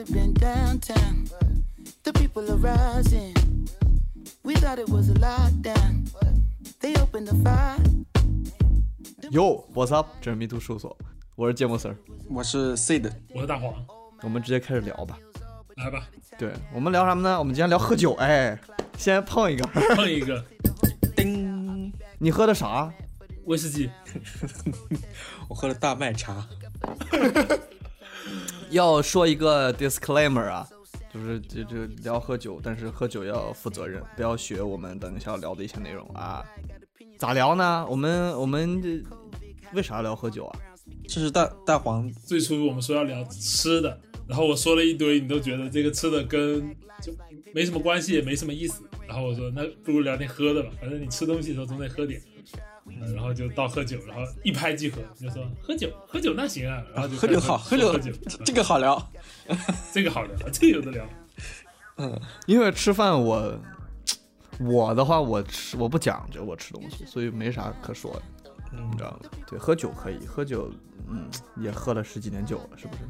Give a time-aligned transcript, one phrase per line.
[0.00, 1.28] have been downtown.
[2.04, 3.34] The people are rising.
[4.42, 6.08] We thought it was a lockdown.
[6.80, 7.76] They opened the fire.
[9.30, 10.06] Yo, what's up？
[10.22, 10.96] 这是迷途事务所，
[11.36, 11.94] 我是芥末 Sir。
[12.30, 13.74] 我是 Sid，我是大黄，
[14.22, 15.18] 我们直接开始聊吧。
[15.76, 16.08] 来吧，
[16.38, 17.38] 对我们聊什么呢？
[17.38, 18.14] 我们今天聊喝酒。
[18.14, 18.58] 哎，
[18.96, 19.66] 先碰一个。
[19.94, 20.42] 碰一个
[21.14, 22.90] 叮，你喝的啥？
[23.44, 23.90] 威士忌，
[25.46, 26.46] 我喝了大麦茶。
[28.70, 30.66] 要说一个 disclaimer 啊，
[31.12, 36.44] 就是这这聊喝酒，但是喝酒要负责任，不要学我们等一下聊的一些内容啊。
[37.18, 37.86] 咋聊呢？
[37.88, 39.02] 我们我们这
[39.74, 40.58] 为啥聊喝酒啊？
[41.06, 46.70] 这是大大黄，最初我们说要聊吃的，然后我说了一堆，你都觉得这个吃的跟
[47.02, 47.12] 就
[47.52, 48.82] 没什么关系，也没什么意思。
[49.06, 52.22] 然后我说那不如聊点喝的吧，反正你吃东西的时候总得喝点。
[53.00, 58.12] 嗯然后就到喝酒，然后一拍即合，就说喝酒喝酒那行啊，然后就喝酒好，喝酒喝喝酒，
[58.44, 59.10] 这个好聊。
[59.92, 61.06] 这个好聊，这个有的聊。
[61.96, 63.58] 嗯，因为吃饭我
[64.58, 68.22] 我的话我吃我不讲究我吃东西，所以没啥可说的，
[68.72, 69.30] 你知道吗？
[69.46, 70.72] 对，喝酒可以，喝酒
[71.08, 73.00] 嗯也喝了十几年酒了，是不是？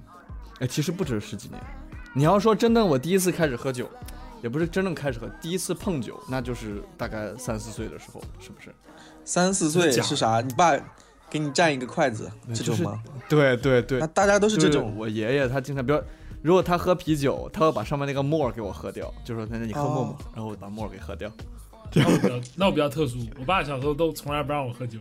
[0.60, 1.60] 哎，其实不止十几年。
[2.12, 3.88] 你要说真的，我第一次开始喝酒，
[4.42, 8.74] 也不是真正开始喝，第一次碰酒，那就是大概三四岁的时候，是不是？
[9.24, 10.40] 三四岁是啥？
[10.40, 10.72] 你爸
[11.28, 13.02] 给你蘸一个筷子，这种吗？
[13.28, 14.94] 对对对那，大家都是这种。
[14.96, 16.00] 我爷爷他经常，比如
[16.42, 21.30] 如果他喝啤酒，他会把上面那个沫给我喝掉，就说那你喝沫沫，哦然后我把沫给喝掉。
[21.92, 24.98] 那我比较那我比较特殊，我爸小时候都从来不让我喝酒，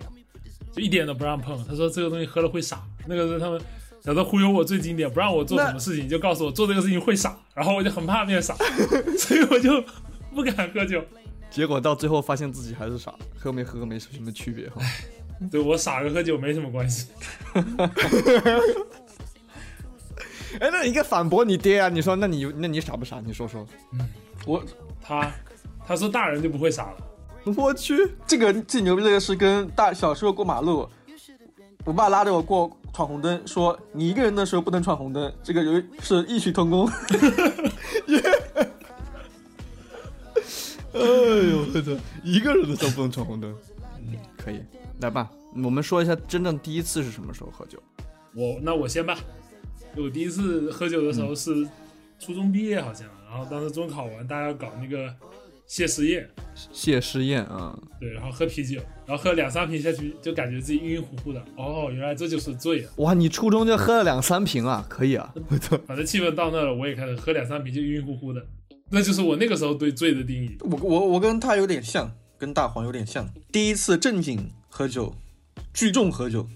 [0.72, 1.64] 就一点都不让碰。
[1.66, 3.62] 他说这个东西喝了会傻，那个是他们
[4.02, 8.56] 小时候忽悠我最经典，不让我做什么事情，就告诉我做这个事情会傻，然后我就很怕变傻，
[9.17, 9.83] 所以我就
[10.33, 11.03] 不敢喝酒。
[11.50, 14.81] 结果到最后发现自己还是傻，喝没喝没什么区别哈。
[15.52, 17.08] 对我傻跟喝酒没什么关系。
[20.59, 21.89] 哎，那你应该反驳你爹啊！
[21.89, 23.22] 你说，那你那你傻不傻？
[23.25, 23.66] 你说说。
[23.94, 24.00] 嗯
[24.45, 24.63] 我
[25.01, 25.31] 他
[25.85, 26.97] 他说大人就不会傻了，
[27.57, 30.88] 我去，这个最牛逼这个是跟大小时候过马路，
[31.84, 36.85] 我爸拉着我过闯红灯，说你一个人的时候不能闯红灯，这个有是异曲同工。
[40.91, 41.97] 哎呦我的！
[42.23, 43.55] 一个人的时候不能闯红灯。
[44.00, 44.59] 嗯，可以，
[45.00, 45.29] 来吧，
[45.63, 47.81] 我们说一下真正第一次是什么时候喝酒。
[48.33, 49.17] 我那我先吧。
[49.95, 51.67] 我第一次喝酒的时候是
[52.19, 55.13] 初中毕业好像，然后当时中考完，大家要搞那个
[55.69, 56.28] 谢师宴，
[56.74, 61.40] 谢师宴啊，对，然后喝啤酒，然后喝两三瓶下去，就感觉自己晕晕乎乎的。
[61.56, 62.90] 哦，原来这就是醉啊！
[62.97, 64.84] 哇，你初中就喝了两三瓶啊？
[64.90, 65.78] 可以啊，我操！
[65.85, 68.44] 反正气氛到那了，我也开始喝两三瓶就晕晕乎乎的。
[68.90, 70.57] 那就是我那个时候对醉的定义。
[70.62, 73.30] 我我我跟他有点像，跟大黄有点像。
[73.51, 75.13] 第一次正经喝酒，
[75.72, 76.47] 聚众喝酒，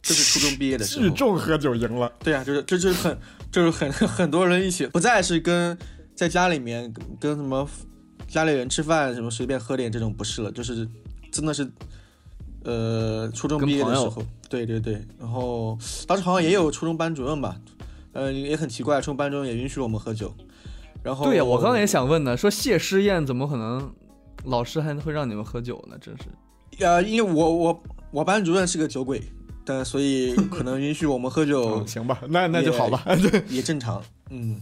[0.00, 1.14] 这是初中毕业的时候。
[1.14, 2.10] 众喝酒赢了。
[2.20, 3.18] 对啊，就是这就是很
[3.50, 5.76] 就是很 很多人一起，不再是跟
[6.14, 7.68] 在家里面跟跟什么
[8.28, 10.88] 家里人吃饭什么随便喝点这种不是了，就是
[11.30, 11.70] 真的是
[12.64, 17.56] 呃初中毕业的时候，对对对，然后当时好像也有初中班主任吧，
[18.12, 20.32] 呃也很奇怪，初中班主任也允许我们喝酒，
[21.02, 23.92] 然后对呀，我刚刚也想问呢，说谢师宴怎么可能
[24.44, 25.96] 老师还会让你们喝酒呢？
[26.00, 26.24] 真是。
[26.84, 29.22] 呃因为我我我班主任是个酒鬼，
[29.64, 33.04] 但所以可能允许我们喝酒嗯， 行吧，那那就好吧。
[33.48, 34.60] 也正常，嗯。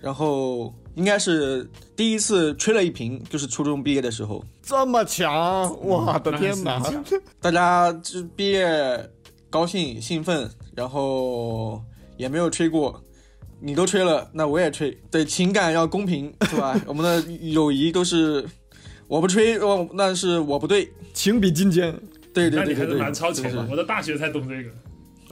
[0.00, 6.82] 然后应该是第一次吹了一瓶，就是初中毕业的时候，这么强，我的天哪！
[7.40, 9.10] 大家就毕业
[9.50, 11.82] 高兴兴奋，然后
[12.16, 13.02] 也没有吹过，
[13.60, 16.80] 你都吹了，那我也吹，对，情感要公平，是吧？
[16.86, 18.46] 我们的友谊都是
[19.06, 21.92] 我不吹，哦，那是我不对，情比金坚。
[22.34, 23.66] 对对那你还是对对对，蛮超前的。
[23.68, 24.70] 我的大学才懂这个。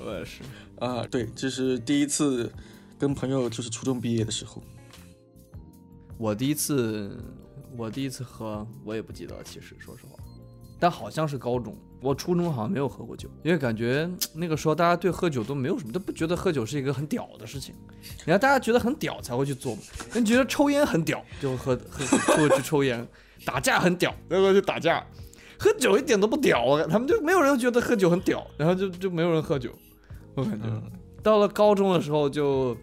[0.05, 0.41] 我也是。
[0.79, 2.53] 啊、对，这是第一次
[2.99, 4.63] 跟朋友，就是初中毕业的时候，
[6.19, 7.19] 我第一次，
[7.77, 10.19] 我第一次喝，我也不记得，其实说实话，
[10.79, 11.77] 但好像是高中。
[12.03, 17.75] 我初中好像没有喝过酒，因为感觉那个时候大家对喝酒都没有什么，都不觉得喝酒是一个很屌的事情。
[18.19, 19.83] 你看大家觉得很屌才会去做嘛，
[20.13, 22.05] 人觉得抽烟很屌就会喝喝
[22.37, 23.07] 就会去抽烟，
[23.47, 25.05] 打架很屌然后就打架，
[25.59, 29.71] 喝酒一点都不屌啊，他们就没有人觉得喝酒很屌，然后就就没有人喝酒。
[30.35, 30.67] 我感觉、
[31.23, 32.77] 到了高中的时候就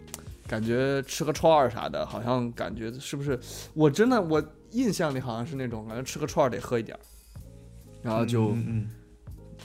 [0.53, 3.39] 感觉吃个串儿啥的，好像感觉是不是？
[3.73, 4.39] 我真的我
[4.69, 7.01] 印象里好像是那种感觉吃个串儿得喝一点儿，
[8.03, 8.89] 然后就嗯嗯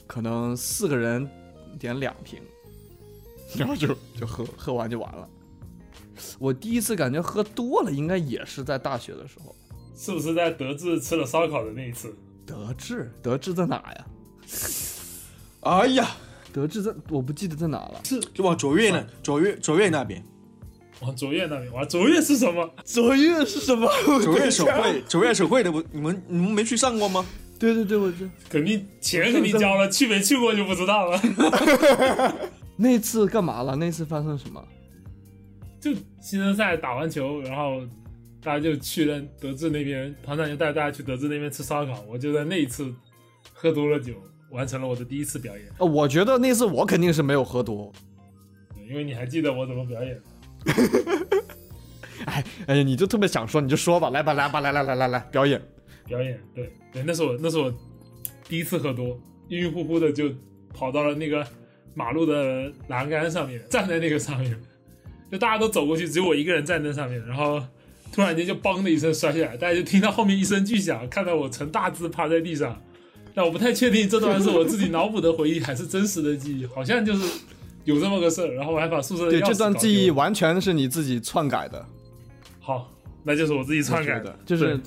[0.06, 1.28] 可能四个人
[1.78, 2.40] 点两瓶，
[3.54, 5.28] 然后就就喝喝完就完了。
[6.38, 9.54] 我第一次感觉喝多了，应该也是在大学的时候。
[9.94, 12.16] 是不是在德智吃了烧烤的那一次？
[12.46, 14.06] 德智，德智在哪呀？
[15.60, 16.16] 哎呀，
[16.50, 18.00] 德智在，我不记得在哪了。
[18.04, 20.24] 是就往卓越那卓越卓越那边，
[21.00, 21.72] 往卓越那边。
[21.72, 22.68] 哇，卓越是什么？
[22.84, 23.88] 卓越是什么？
[24.22, 27.24] 卓越手绘，卓越手绘的不，你们你们没去上过吗？
[27.58, 28.18] 对对对，我这
[28.48, 31.20] 肯定钱肯定交了，去没去过就不知道了。
[32.76, 33.74] 那次干嘛了？
[33.74, 34.64] 那次发生什么？
[35.80, 37.80] 就新生赛打完球，然后
[38.42, 42.04] 大家就去了德智那边，团长就带大家去德智那边吃烧烤。
[42.08, 42.92] 我就在那一次
[43.52, 44.12] 喝多了酒，
[44.50, 45.66] 完成了我的第一次表演。
[45.78, 47.92] 呃，我觉得那次我肯定是没有喝多。
[48.74, 50.20] 对因为你还记得我怎么表演？
[52.26, 55.60] 哎哎呀，你就特别想说，你就说吧，来吧来吧来来来来来表演。
[56.06, 57.72] 表演，对对，那是我那是我
[58.48, 59.18] 第一次喝多，
[59.48, 60.30] 晕晕乎乎的就
[60.74, 61.46] 跑到了那个
[61.94, 64.58] 马路的栏杆上面，站在那个上面，
[65.30, 67.62] 就大家都走过去，只有我一个人站在上面，然后
[68.12, 72.82] 突然间就嘣的一声摔下来，大家就听到后面一声巨响，看到我成大字趴在地上，
[73.34, 77.40] 但我不太确定这段是我自己脑补的回忆还是真实的记忆，好像就是
[77.88, 81.84] 有这么个事儿，然后我还把宿舍的对，钥匙这段记忆完全是你自己篡改的，
[82.60, 82.92] 好，
[83.24, 84.78] 那就是我自己篡改的就是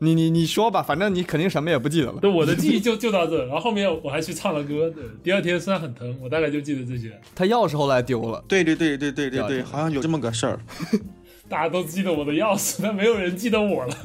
[0.00, 2.18] 你你你说吧，反正你肯定什么也不记得了。
[2.20, 7.16] 对，我的记忆就就到这，然后后面我还去唱了歌，对，第二天身上很疼，我大概就记得这些。
[7.36, 10.60] 他钥匙后来丢了，对对对对对对对，对好像有这么个事儿。
[11.48, 13.96] 大家都记得我的钥匙，但没有人记得我了。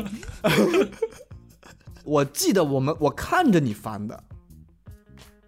[2.06, 4.24] 我记得我们我看着你翻的，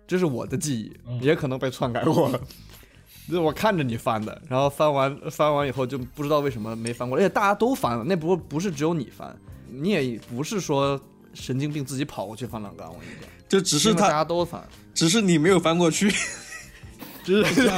[0.07, 2.40] 这是我的记忆，嗯也可能被篡改过了。
[3.28, 9.36] 就是我看着你翻的，然后翻完翻完以后就不知道为什么没翻过来，而且大家都翻了，那不不是只有你翻，
[9.68, 11.00] 你也不是说
[11.34, 14.63] 神经病自己跑过去翻栏杆，我跟你讲，就只是因为大，家都翻，
[14.94, 16.12] 只是你没有翻过去。
[17.25, 17.72] 只是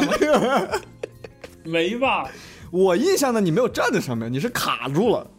[1.63, 2.29] 没吧？
[2.69, 5.31] 我印象的你没有站在上面，你是卡住了。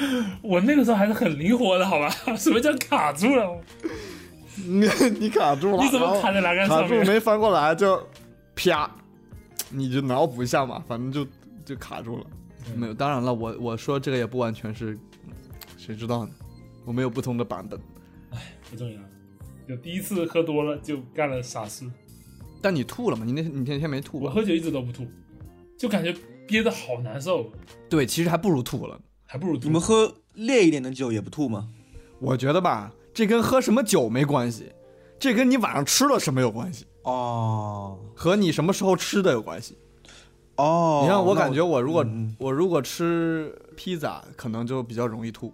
[0.42, 2.08] 我那个时候还是很灵活的，好吧？
[2.36, 3.60] 什么叫卡住了？
[4.56, 4.88] 你
[5.20, 6.88] 你卡住了，你怎么卡在栏杆上面？
[6.98, 8.02] 卡住没翻过来就
[8.54, 8.90] 啪，
[9.70, 11.26] 你就脑补一下嘛，反正就
[11.64, 12.24] 就卡住了。
[12.70, 14.98] 嗯没有，当然了，我我说这个也不完全是，
[15.78, 16.32] 谁知道呢？
[16.84, 17.80] 我们有不同的版本。
[18.70, 19.00] 不重要，
[19.66, 21.84] 就第一次喝多了就干了傻事。
[22.60, 23.24] 但你吐了吗？
[23.24, 24.26] 你那你那天没吐吧？
[24.26, 25.06] 我喝酒一直都不吐，
[25.78, 26.14] 就感觉
[26.46, 27.50] 憋得好难受，
[27.88, 29.00] 对，其实还不如吐了。
[29.30, 29.58] 还不如。
[29.58, 31.68] 你们喝烈一点的酒也不吐吗？
[32.18, 34.72] 我觉得吧，这跟喝什么酒没关系，
[35.18, 39.76] 这跟你晚上吃了什么有关系，哦和你什么时候吃的有关系。
[40.56, 45.52] 哦，你看，我感觉我如果、嗯我如果吃披萨，可能就比较容易吐，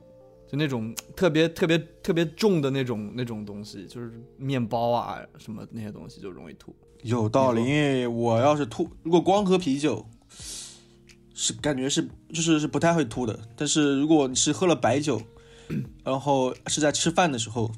[0.48, 6.74] 就那种特别特别特别重的那种那种东西，就是面包啊什么那些东西就容易吐。
[7.02, 10.06] 有道理，因为我要是吐，如果光喝啤酒，
[11.34, 13.38] 是感觉是就是是不太会吐的。
[13.56, 15.20] 但是如果你是喝了白酒，
[16.02, 17.70] 然后是在吃饭的时候，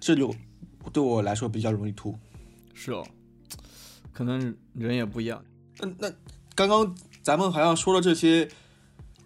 [0.00, 0.34] 这就
[0.92, 2.16] 对我来说比较容易吐。
[2.72, 3.04] 是哦，
[4.12, 5.44] 可能人也不一样。
[5.78, 6.12] 那那
[6.54, 8.48] 刚刚咱们好像说了这些，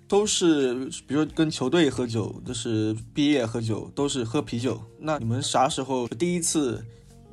[0.09, 4.83] 都是比如说跟球队喝酒，就是毕业喝酒，都是喝啤酒。
[4.99, 6.85] 那你们啥时候第一次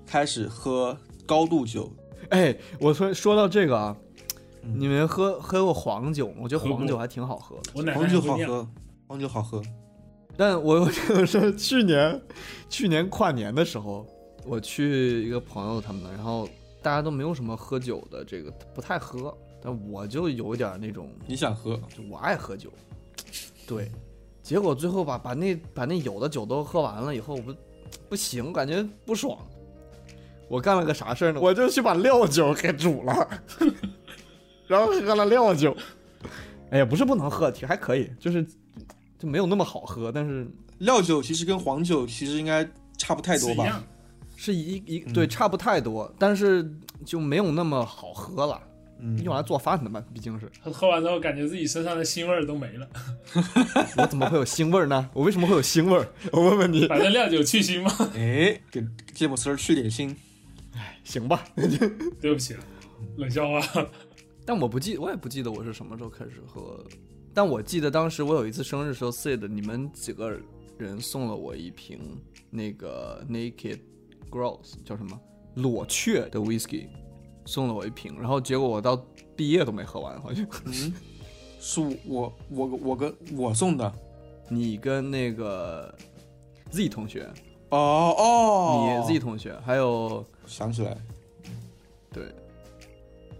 [0.05, 1.91] 开始喝高度酒？
[2.29, 4.08] 哎，我说说到这个啊，嗯
[4.61, 6.37] 你们喝喝过黄酒吗？
[6.41, 7.71] 我觉得黄酒还挺好喝的。
[7.73, 8.67] 我奶奶黄酒好喝，
[9.07, 9.61] 黄酒好喝。
[10.37, 12.21] 但我我是去年
[12.69, 14.05] 去年跨年的时候，
[14.45, 16.47] 我去一个朋友他们那，然后
[16.81, 21.75] 大家都没有什么喝酒的，这个不太喝，但我就有一点那种，你想喝？
[21.95, 22.69] 就我爱喝酒，
[23.67, 23.91] 对，
[24.41, 27.53] 结果最后把把那把那有的酒都喝完了以后，我不
[28.09, 29.37] 不行，感觉不爽。
[30.47, 31.39] 我干了个啥事儿呢？
[31.39, 33.29] 我就去把料酒给煮了，
[34.69, 35.75] 然后喝了料酒。
[36.71, 38.45] 哎呀，不是不能喝，其实还可以，就是
[39.17, 40.47] 就没有那么好喝，但是
[40.77, 42.63] 料酒其实跟黄酒其实应该
[42.97, 43.63] 差不太多吧？
[43.63, 43.83] 是一样。
[44.41, 46.71] 是一一对差不太多，但是
[47.03, 48.61] 就没有那么好喝了。
[49.01, 50.49] 嗯，用来做饭的嘛，毕竟是。
[50.71, 52.87] 喝完之后感觉自己身上的腥味儿都没了，
[53.97, 55.09] 我怎么会有腥味儿呢？
[55.13, 56.07] 我为什么会有腥味儿？
[56.31, 56.85] 我问问你。
[56.87, 57.91] 反正料酒去腥嘛。
[58.13, 60.15] 哎，给芥末丝儿去点腥。
[60.75, 61.43] 哎行吧，
[62.21, 62.59] 对不起了，
[63.17, 63.59] 冷笑话。
[64.49, 66.83] 但我不记，我也不记得我是什么时候开始喝。
[67.35, 70.35] 但我记得当时我有一次生日时候，Sid 你们几个
[70.75, 71.99] 人送了我一瓶
[72.49, 73.79] 那个 Naked
[74.31, 75.21] Gross 叫什么
[75.53, 76.87] 裸雀的 whisky，
[77.45, 80.43] 送了我一瓶，然后结果我到毕业都没喝完，好像。
[80.65, 80.91] 嗯，
[81.59, 83.93] 是我我我跟我送的。
[84.49, 85.93] 你跟那个
[86.71, 87.31] Z 同学，
[87.69, 90.97] 哦哦，你 Z 同学，还有想起来，
[92.11, 92.33] 对，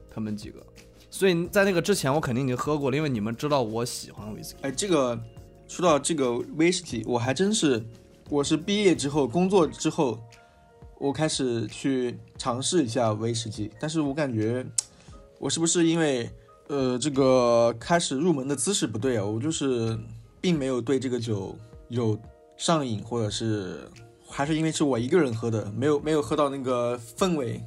[0.08, 0.64] 他们几个。
[1.20, 4.54] 所以在那个之前，我肯定已经喝过了，因为你们知道我喜欢 whisky。
[4.62, 5.20] 哎，这个
[5.68, 7.84] 说到这个威士忌，我还真是，
[8.30, 10.18] 我是毕业之后工作之后，
[10.98, 14.66] 我开始去尝试一下威士忌，但是我感觉
[15.40, 16.30] 我是不是因为
[16.68, 19.26] 呃这个开始入门的姿势不对啊？
[19.26, 20.00] 我就是
[20.40, 21.54] 并没有对这个酒
[21.90, 22.18] 有
[22.56, 23.82] 上瘾，或者是
[24.26, 27.62] 还是因为是我一个人喝的，没有没有喝到那个氛围。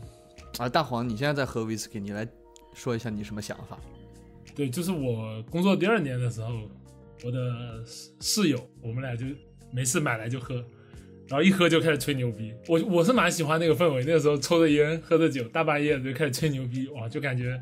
[0.57, 2.27] 啊，大黄，你现在在喝 whisky，你来
[2.75, 3.79] 说一下你什么想法？
[4.55, 6.69] 对，就是我工作第二年的时候，
[7.25, 7.83] 我的
[8.21, 9.25] 室友，我们俩就
[9.71, 10.57] 没事买来就喝，
[11.27, 12.53] 然后一喝就开始吹牛逼。
[12.69, 17.59] 我我是蛮喜欢那个氛围，那个时候抽着烟喝着酒，大半夜就开始吹牛逼，哇，就感觉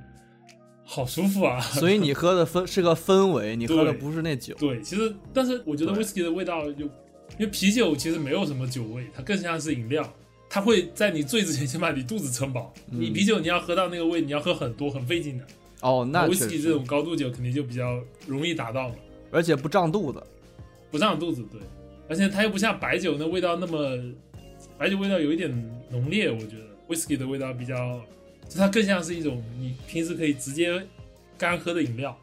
[0.84, 1.60] 好舒服啊。
[1.60, 4.54] 所以你 喝的氛是个氛围，你喝的不是那酒。
[4.58, 10.12] 对，其实但是我觉得对 whisky 的味道就，因为啤酒其实没有什么酒味，它更像是饮料。
[10.50, 12.74] 它会在你醉之前先把你肚子撑饱。
[12.86, 15.44] 你啤酒你要喝到那个味，你要喝很多，很费劲的。
[15.80, 18.96] 哦，那确 whisky 这，种高度酒肯定就比较容易达到嘛。
[19.30, 20.20] 而且不胀肚子。
[20.90, 21.60] 不胀肚子，对，
[22.08, 23.96] 而且它又不像白酒那味道那么，
[24.76, 25.48] 白酒味道有一点
[25.88, 28.00] 浓烈，我觉得 whisky 的味道比较，
[28.48, 30.84] 就它更像是一种你平时可以直接
[31.38, 32.18] 干喝的饮料。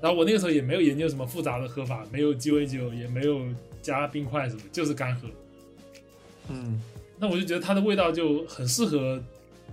[0.00, 3.40] 然后我那个时候也没有研究什么复杂的喝法，没有鸡尾酒，也没有
[3.80, 5.28] 加冰块什么，就是干喝。
[6.48, 6.82] 嗯，
[7.18, 9.20] 那我就觉得它的味道就很适合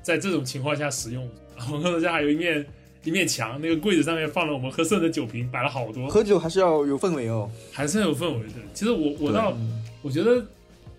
[0.02, 1.30] 在这种情况下使用。
[1.72, 2.66] 我们家还有一面
[3.04, 7.50] 一面墙，那个柜子上面放了我们喝剩的酒瓶，摆了好多，喝酒还是要有氛围哦。
[7.72, 8.54] 还是很有氛围的。
[8.74, 10.46] 其实我我倒嗯我觉得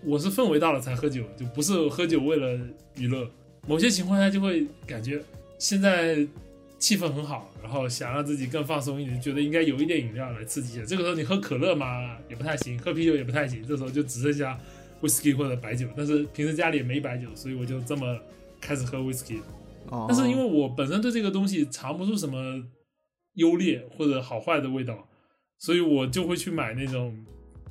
[0.03, 2.59] 我是氛围到了才喝酒，就不是喝酒为了
[2.95, 3.29] 娱乐。
[3.67, 5.21] 某些情况下就会感觉
[5.59, 6.25] 现在
[6.79, 10.85] 气氛很好，然后想让自己更放松一点，觉得应该有一点饮料来刺激一下。
[10.85, 14.57] 这个时候你喝可乐嘛也不太行，喝啤酒也不太行，这时候就只剩下
[15.01, 15.87] whisky 或者白酒。
[15.95, 18.17] 但是平时家里也没白酒，所以我就这么
[18.59, 19.39] 开始喝 whisky。
[19.89, 22.63] 哦，但是因为我本身对这个东西尝不出什么
[23.33, 25.07] 优劣或者好坏的味道，
[25.59, 27.17] 所以我就会去买那种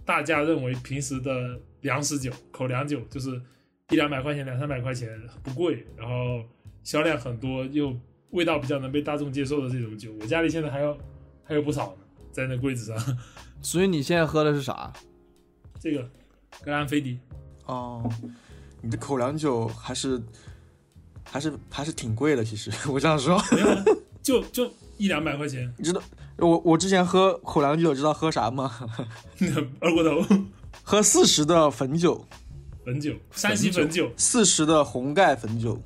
[0.05, 3.41] 大家认为平时的粮食酒、口粮酒，就是
[3.91, 5.09] 一两百块钱、两三百块钱
[5.43, 6.43] 不贵，然后
[6.83, 7.95] 销量很多又
[8.31, 10.13] 味道比较能被大众接受的这种酒。
[10.21, 10.97] 我家里现在还有
[11.45, 12.03] 还有不少呢，
[12.33, 13.19] 在那柜子上。
[13.61, 14.93] 所以你现在喝的是啥？
[15.79, 16.09] 这个
[16.63, 17.19] 格兰菲迪，
[17.67, 18.09] 哦，
[18.81, 20.21] 你的口粮酒还是
[21.25, 23.41] 还是还是挺贵的，其实 我这样说。
[23.53, 23.85] 没有啊，
[24.23, 26.01] 就就一两百块钱，你知道
[26.39, 28.73] 我我之前喝口粮酒，知道喝啥吗？
[29.81, 30.25] 二锅头
[30.83, 32.27] 喝四十的汾酒，
[32.85, 35.79] 汾酒，山西汾酒，四十的红盖汾酒，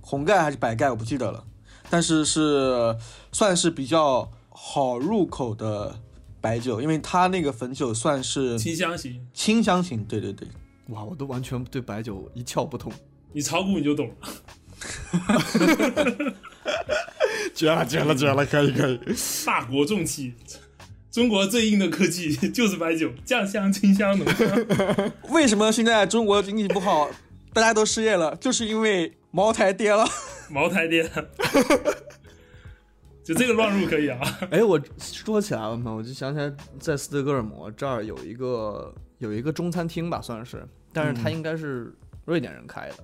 [0.00, 1.44] 红盖还是白盖我不记得了，
[1.88, 2.96] 但是是
[3.32, 5.98] 算是比较好入口的
[6.40, 9.26] 白酒，因为它那个汾酒算是清香型。
[9.32, 10.46] 清香型，对对对，
[10.88, 12.92] 哇，我都完全对白酒一窍不通。
[13.32, 14.14] 你炒股你就懂了。
[17.54, 18.46] 绝了，绝了，绝了！
[18.46, 19.00] 可以，可以。
[19.44, 20.32] 大国重器，
[21.10, 24.48] 中国最硬的科技 就是白酒，酱香、清香、浓香。
[25.30, 27.10] 为什么现在中国经济不好，
[27.52, 30.06] 大家都失业了，就是因为茅台跌了。
[30.48, 31.10] 茅台店，
[33.28, 34.18] 就这个乱入可以啊。
[34.50, 41.94] 哎，我说起来了嘛，我就想起来，在斯德哥尔摩这儿有一个有一个中餐厅吧，算是，但是它应该是
[42.24, 42.96] 瑞典人开的，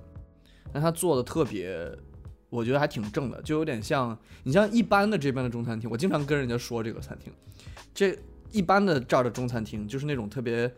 [0.73, 1.95] 但他做的特别，
[2.49, 7.31] 我觉得还挺正的，就有点像你像一般的这边的中餐厅，我经常跟人家说这个餐厅，
[7.93, 8.17] 这
[8.51, 10.73] 一般的这儿的中餐厅就是那种特别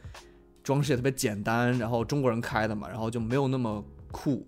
[0.62, 4.46] 装饰也特别简单，然后中国人开的嘛，然后就没有那么酷，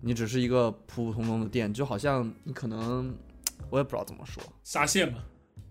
[0.00, 3.14] 你只是一个普普通通的店，就好像你可能
[3.74, 4.40] 我也不知道怎么说。
[4.62, 5.18] 沙县嘛，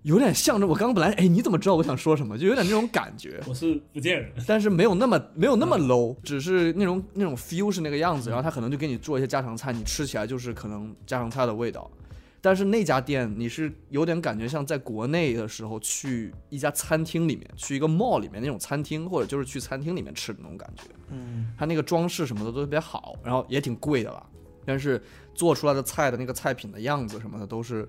[0.01, 2.37] 有点像着我刚刚本来，哎，你怎么知道我想说什么？
[2.37, 8.29] 就有点那种感觉，我是福建人，但是没有那么没有那么 low，只是那种那种 feel 是那个样子。
[8.29, 11.89] 然后他可能就给你做一些家常菜，你吃起来就是可能家常菜的味道。
[12.41, 20.83] 但是那家店你是有点感觉像在国内的时候去一家餐厅里面，去一个 mall 里面那种餐厅，或者就是去餐厅里面吃的那种感觉。
[21.07, 24.29] 嗯，它那个装饰什么的都特别好，然后也挺贵的吧，
[24.65, 25.01] 但是
[25.33, 27.87] 做出来的菜的那个菜品的样子什么的都是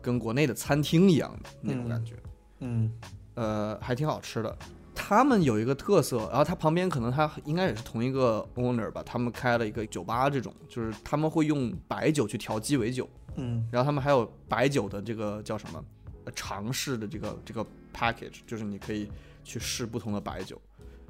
[0.00, 2.14] 跟国内的餐厅一样的那种感觉。
[2.60, 2.92] 嗯
[3.34, 4.56] 呃，还挺好吃的。
[4.94, 15.82] 他们有一个特色，然后他旁边可能他应该也是同一个 owner 吧，他们开了一个酒吧，这种就是他们会用白酒去调鸡尾酒，嗯然后他们还有白酒的这个叫什么
[16.26, 19.10] 呃尝试的这个这个 package，就是你可以
[19.42, 20.60] 去试不同的白酒，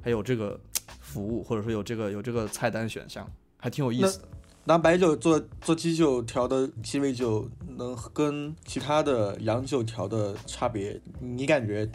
[0.01, 0.57] 还有这个
[1.01, 4.27] 服务或者说有这个有这个菜单选项，还挺有意思的。
[4.65, 11.89] 拿白酒做做基酒调的鸡尾酒，能跟其他的洋酒调的差别，你感觉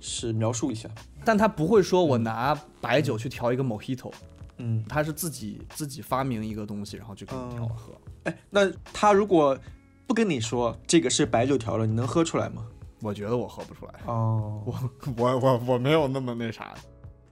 [0.00, 0.88] 是描述一下？
[1.24, 4.10] 但他不会说我拿白酒去调一个 mojito，
[4.56, 7.92] 嗯，他是自己自己发明一个东西，然后就给你调嗯喝。
[8.24, 9.58] 哎，那他如果
[10.06, 12.66] 不跟你说这个是白酒调的，你能喝出来吗？
[13.00, 16.74] 我觉得我喝不出来，哦，我 我我我没有那么那啥。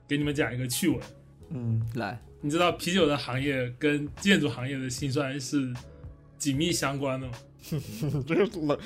[0.06, 1.00] 给你们讲一个趣闻。
[1.48, 5.72] 嗯来，你知道啤酒的行业跟建筑行业的兴衰是
[6.38, 7.32] 紧密相关的吗。
[8.26, 8.78] 这是冷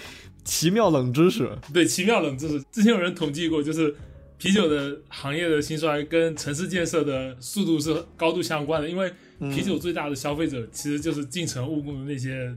[0.44, 1.50] 奇妙冷知识。
[1.72, 3.94] 对，奇妙冷知识，之前有人统计过，就是
[4.38, 12.50] 啤酒的行业的兴衰跟城市建设的速度是高度相关的，因为啤酒最大的消费者其实就是进城务工的那些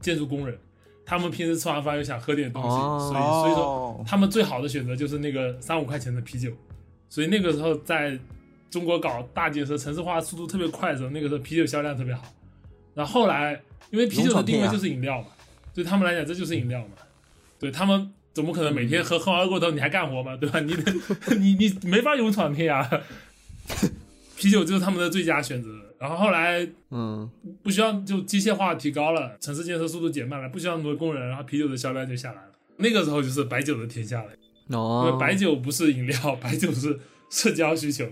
[0.00, 0.58] 建筑工人，
[1.06, 6.50] 他们平时吃完饭又想喝点东西，哦所以所以说哦他们最好的选择就是那个三五块钱的啤酒，
[7.08, 8.18] 所以那个时候在
[8.72, 12.24] 中国搞大建设、城市化速度特别快的时候，那个时候啤酒销量特别好。
[12.94, 13.60] 然后后来，
[13.90, 15.26] 因为啤酒的定位就是饮料嘛，
[15.74, 16.94] 对他们来讲这就是饮料嘛，
[17.60, 20.58] 对他们怎么可能每天喝喝完过头你还干活嘛，对吧？
[20.60, 20.92] 你得
[21.38, 23.00] 你你没法勇闯天涯，
[24.36, 25.68] 啤酒就是他们的最佳选择。
[25.98, 27.30] 然后后来嗯，
[27.62, 32.48] 不需要就机械化提高了，城市建设速度减慢了，不需要那么多工人，然后啤酒的销量就下来了。
[32.78, 34.30] 那个时候就是白酒的天下了，
[34.68, 36.98] 因哦为，白酒不是饮料，白酒是
[37.30, 38.06] 社交需求。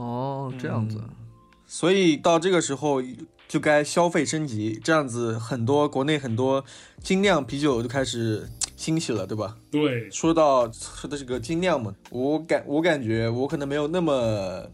[0.00, 0.98] 哦，这样子，
[1.66, 3.02] 所以到这个时候
[3.46, 6.64] 就该消费升级，这样子很多国内很多
[7.02, 9.58] 精酿啤酒就开始兴起了，对吧？
[9.70, 14.70] 对，说到说的这个精酿嘛，我感我感觉我可能没有那么，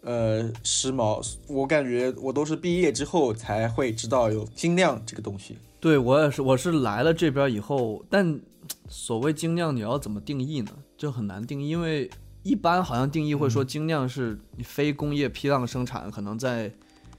[0.00, 1.22] 呃，时髦。
[1.46, 5.58] 我感觉我都是毕业之后才会知道有精酿这个东西。
[5.78, 8.40] 对我也是，我是来了这边以后，但
[8.88, 10.70] 所谓精酿你要怎么定义呢？
[10.96, 12.10] 就很难定义，因为
[12.46, 16.70] 一般好像定义会说精酿是你非工业批量生产，可能在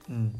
[0.06, 0.32] 嗯，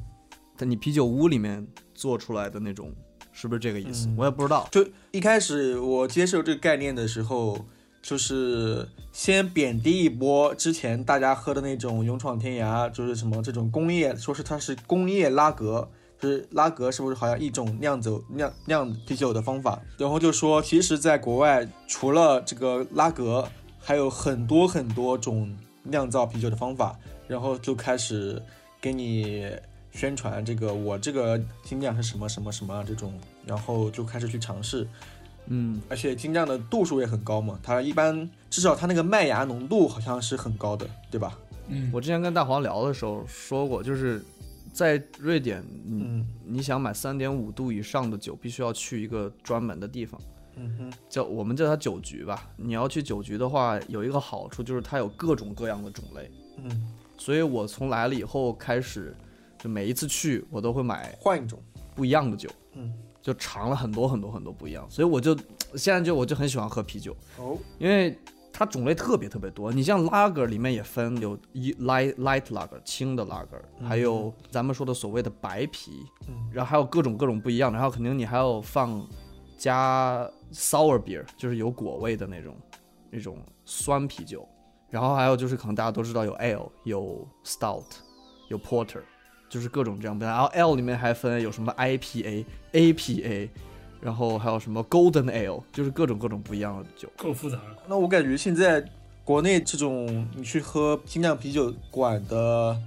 [0.56, 2.90] 在你啤酒屋里面做出来的那种，
[3.30, 4.06] 是不是这个意思？
[4.08, 4.66] 嗯我也不知道。
[4.72, 7.66] 就一开始我接受这个概念的时候，
[8.00, 15.86] 就是先贬低一波之前大家喝的那种勇闯天涯，就是什么这种工业，说是它是工业拉格，
[16.18, 19.78] 就是拉格是不是好像一种酿酒酿酿啤酒的方法？
[19.98, 23.46] 然后就说，其实在国外除了这个拉格，
[23.88, 25.50] 还有很多很多种
[25.84, 26.94] 酿造啤酒的方法，
[27.26, 28.38] 然后就开始
[28.82, 29.50] 给你
[29.90, 34.86] 宣传这个我这个精酿是什么什么什么这种，然后就开始去尝试，
[35.46, 41.38] 嗯，而且精酿的度数也很高嘛，它一般至少它那个麦芽浓度好像是很高的，对吧？
[41.68, 44.22] 嗯，我之前跟大黄聊的时候说过，就是
[44.70, 50.20] 在瑞典，你、嗯你想买三点五度以上的酒，必须要去一个专门的地方。
[50.58, 52.50] 嗯哼，叫我们叫它酒局吧。
[52.56, 59.16] 你要去酒局的话，有一个好处就是它有各种各样的种类，嗯，所以我从来了以后开始，
[59.58, 61.58] 就每一次去我都会买换一种，
[61.94, 62.92] 不一样的酒，嗯，
[63.22, 65.36] 就尝了很多很多很多不一样，所以我就
[65.74, 68.18] 现在就我就很喜欢喝啤酒，哦，因为
[68.52, 69.70] 它种类特别特别多。
[69.72, 75.92] 你像拉格里面也分有一 light light lager 轻的拉格，还有咱们说的所谓的白啤，
[76.26, 76.34] 嗯。
[76.52, 79.06] 然后还有各种各种不一样的，然后肯定你还要放
[79.58, 82.56] 加 sour beer，就是有果味的那种
[83.10, 84.48] 那种酸啤酒，
[84.88, 87.84] 然后还有就是可能大家都知道有 ale，有 stout，
[88.48, 89.02] 有 porter，
[89.48, 90.34] 就是各种这样不一样。
[90.34, 93.48] 然后 ale 里面还分有什么 IPA、APA，
[94.00, 97.10] 然后还有什么 golden ale，就是各种各种不一样的酒。
[97.16, 97.76] 够复杂了。
[97.88, 98.82] 那我感觉现在
[99.24, 102.80] 国内这种你去喝精酿啤酒馆的，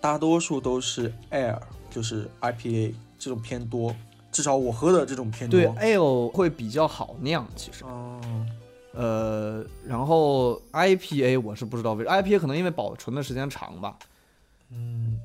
[0.00, 3.94] 大多数都是 air，就是 IPA 这种偏多，
[4.36, 5.58] 至少我喝的这种偏多。
[5.58, 7.84] 对，ale 会比较好酿，其实。
[7.84, 8.20] 哦，
[8.92, 13.96] 呃，然后 IPA 我是不知道为 IPA 可能因为保存的时间长吧。
[14.70, 15.18] 嗯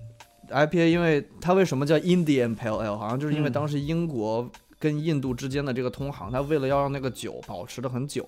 [0.49, 8.23] IPA 因为它为什么叫 Indian Pale Ale，好像就是因为嗯当时英国跟印度之间的这个通航，它为了要让那个酒保持的很久，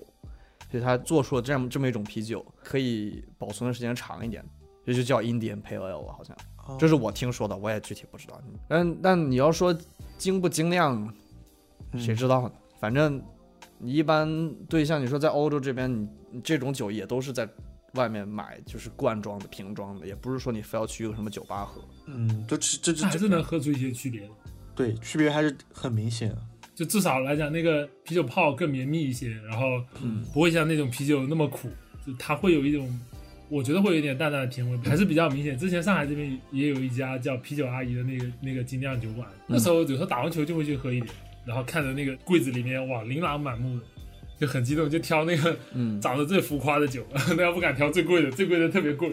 [0.70, 4.44] 所以它做出了这样这么一种啤酒，可以保存的时间长一点，
[4.84, 8.40] 这就叫 Indian Pale Ale，好像哦这是我听说的，我也具体不知道。
[8.66, 9.76] 但但你要说
[10.18, 11.14] 精不精酿，
[11.92, 12.52] 嗯谁知道呢？
[12.80, 13.22] 反正
[13.78, 17.48] 你一般对像你说在欧洲这边，你你这种酒也都是在
[17.94, 21.80] 外面买，就是罐装的、瓶装的，也不是说你非要去一个什么酒吧喝。
[22.06, 24.28] 嗯，这这这还是能喝出一些区别的。
[24.74, 26.38] 对区别还是很明显啊。
[26.74, 29.66] 就至少来讲，那个啤酒泡更绵密一些，然后
[30.02, 31.70] 嗯不会像那种啤酒那么苦，
[32.04, 33.00] 就它会有一种，
[33.48, 35.56] 我觉得会有一点淡淡的甜味，还是比较明显。
[35.56, 43.84] 之前上海这边也有一家叫啤酒阿姨的那个那个精酿酒馆，那时候有时候打完球就会去喝一点，然后看着那个柜子里面哇琳琅满目的，
[44.40, 49.12] 就很激动，就挑那个嗯，长得最浮夸的酒， 那要不敢挑最贵的，最贵的特别贵，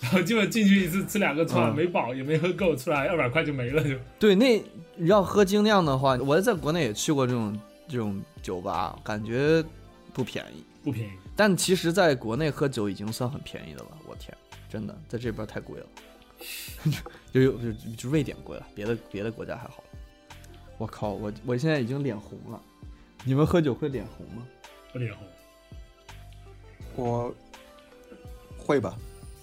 [0.00, 3.96] 然后基本进去一次吃两个串、嗯没饱也没喝够，出来二百块就没了就。
[4.18, 4.62] 对，那
[4.98, 9.62] 要喝精酿的话，我在国内也去过这种这种酒吧，感觉
[10.12, 10.64] 不便宜。
[10.84, 14.36] 不便宜，但其实在国内喝酒已经算很便宜的了，我天，
[14.68, 15.86] 真的在这边太贵了，
[17.32, 19.82] 就有就就瑞典贵了，别的别的国家还好。
[20.78, 22.60] 我靠，我我现在已经脸红了。
[23.24, 24.46] 你们喝酒会脸红吗？
[24.92, 25.26] 不脸红。
[26.96, 27.34] 我
[28.56, 28.96] 会吧，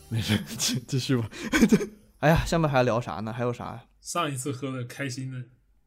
[0.09, 1.29] 没事， 继继续吧。
[2.19, 3.33] 哎呀，下面还聊啥呢？
[3.33, 3.83] 还有啥呀？
[3.99, 5.43] 上一次喝的开心的，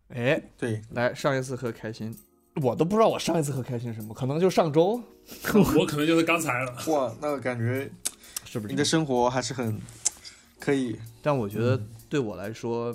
[0.08, 2.14] 哎，对，来上一次喝开心，
[2.62, 5.02] 我都不知道我上一次喝开心是什么，可能就上周，
[5.78, 6.72] 我可能就是刚才了。
[6.88, 7.90] 哇，那个感觉
[8.44, 8.72] 是不是？
[8.72, 9.80] 你的生活还是很
[10.60, 10.96] 可以。
[11.20, 12.94] 但我觉得对我来说，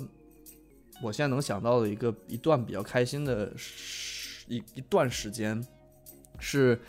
[1.02, 5.62] 我现在能想到的一个一段比较开心的时一一段时间，
[6.38, 6.80] 是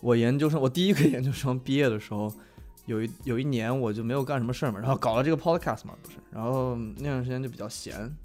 [0.00, 2.32] 我研究生，我第一个研究生毕业的时候，
[2.86, 8.16] 有一有一年我就没有干什么事儿嘛，然后搞了这个 podcast 嘛，不是，然后那段时间就比较闲，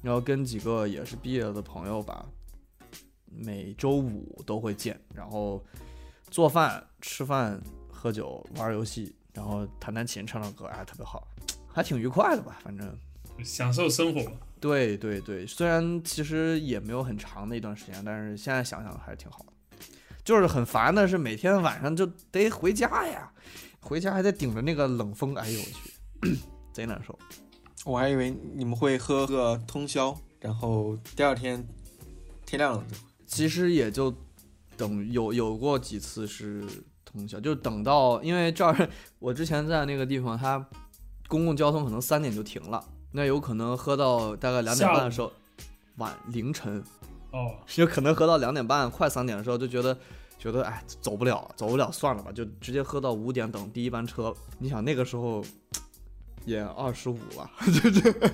[0.00, 2.24] 然后跟几个也是毕业了的朋友吧，
[3.30, 5.64] 每周五都会见，然后
[6.30, 7.60] 做饭、吃饭、
[7.90, 11.26] 喝酒、玩游戏，然后弹弹琴、唱唱歌，哎，特别好。
[11.72, 12.98] 还挺愉快的吧，反正。
[13.44, 14.22] 享受生活。
[14.58, 19.52] 对对对，虽然其实也没有很长的一段时间，但是现在想想还是挺好的。
[20.24, 23.30] 就是很烦的是每天晚上就得回家呀，
[23.80, 26.38] 回家还得顶着那个冷风，哎呦我去，
[26.72, 27.16] 贼难受。
[27.84, 31.62] 我还以为你们会喝个通宵，然后第二天
[32.46, 32.96] 天亮了就。
[33.26, 34.14] 其实也就
[34.76, 36.64] 等有有过几次是
[37.04, 40.64] 通宵，就等到因为这儿我之前在那个地方，它
[41.28, 45.32] 公共交通可能三点就停了，那有可能喝到大概两点半的时候，
[45.96, 46.82] 晚凌晨
[47.32, 49.96] 哦， 有可能喝到两点半快三点的时候就觉得
[50.38, 54.34] 觉得哎走不了走不了算了吧，就直接喝到五点等第一班车。
[54.58, 55.44] 你想那个时候
[56.44, 57.50] 也二十五了，
[57.82, 58.30] 就这。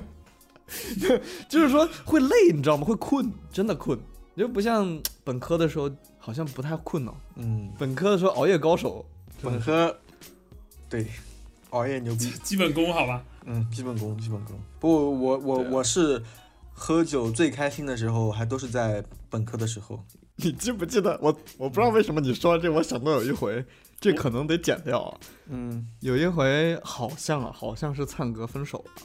[1.50, 2.84] 就是说会累，你知道吗？
[2.84, 3.98] 会困，真的困。
[4.36, 7.12] 就不像本科的时候，好像不太困呢。
[7.36, 9.04] 嗯，本科的时候熬夜高手，
[9.42, 9.94] 本科
[10.88, 11.06] 对
[11.70, 13.22] 熬夜牛逼，基本功好吧？
[13.44, 14.58] 嗯，基本功，基本功。
[14.78, 14.88] 不，
[15.20, 16.22] 我我啊我是
[16.72, 20.02] 喝酒最开心的时候，还都是在本科的时候。
[20.36, 21.36] 你记不记得我？
[21.58, 23.64] 我不知道为什么你说这，我想到有一回，
[24.00, 25.18] 这可能得剪掉啊。
[25.48, 29.02] 嗯，有一回好像啊，好像是灿哥分手了，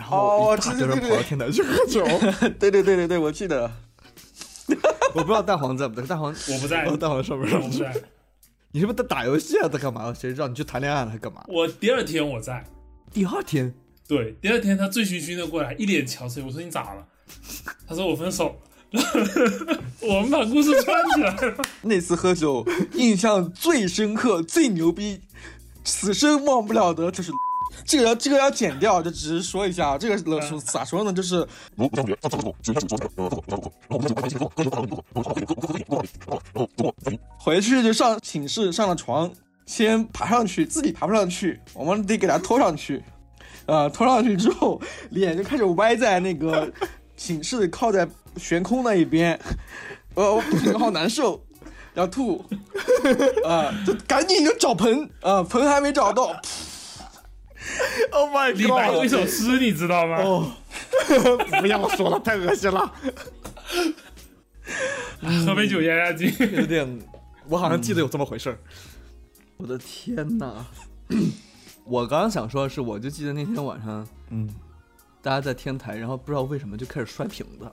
[0.00, 2.04] 然哦后一大堆人对对对跑到天台去喝酒。
[2.58, 3.70] 对对对对对，我记得。
[5.14, 7.78] 我不知道蛋黄在不在，蛋黄我不在，蛋，黄上不我上去？
[7.78, 7.94] 不在。
[8.72, 9.68] 你是不是在打游戏啊？
[9.68, 10.14] 在干嘛？
[10.14, 11.44] 谁知道你去谈恋爱了还干嘛？
[11.48, 12.64] 我第二天我在，
[13.12, 13.74] 第二天
[14.08, 16.44] 对，第二天他醉醺醺的过来，一脸憔悴。
[16.44, 17.04] 我说你咋了？
[17.86, 18.56] 他说我分手。
[20.02, 21.56] 我们把故事串起来了。
[21.82, 25.20] 那次喝酒印象最深刻、最牛逼、
[25.84, 27.30] 此生忘不了的，就是
[27.90, 31.12] 这个要这个要剪掉，就只是说一下，这个嗯咋说呢？
[31.12, 31.44] 就是
[37.36, 39.28] 回去就上寝室上了床，
[39.66, 43.02] 先爬上去，自己爬不上去，我们得给他拖上去。
[43.66, 46.72] 呃，拖上去之后，脸就开始歪在那个
[47.16, 49.36] 寝室靠在悬空那一边，
[50.14, 51.42] 呃，我不行，好难受，
[51.94, 52.44] 要吐，
[53.44, 56.40] 啊、就赶紧就找盆，啊、盆还没找到，
[58.12, 60.16] Oh my 李白有一首诗，你知道吗？
[60.22, 60.52] 哦，
[61.60, 62.92] 不要说了，太恶心了，
[65.46, 66.32] 喝杯酒压压惊。
[66.52, 67.00] 有点，
[67.48, 68.58] 我好像记得有这么回事儿。
[69.56, 70.66] 我的天哪！
[71.84, 74.48] 我刚刚想说的是，我就记得那天晚上，嗯，
[75.22, 77.70] 大家在天台，然后不知道为什么就开始摔瓶子，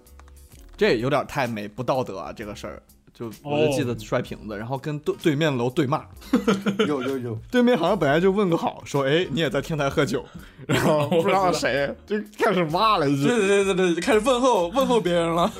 [0.75, 2.81] 这有点太没不道德啊，这个事儿。
[3.17, 6.05] 就我就记得摔瓶子，然后跟对对面楼对骂，
[6.87, 10.23] 有有有，对面好像本来就问个好，说哎你也在天台喝酒，
[10.67, 15.51] 然后不知道谁就开始骂了一句，对对对对对，开始问候问候别人了。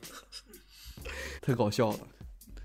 [1.40, 1.98] 太搞笑了。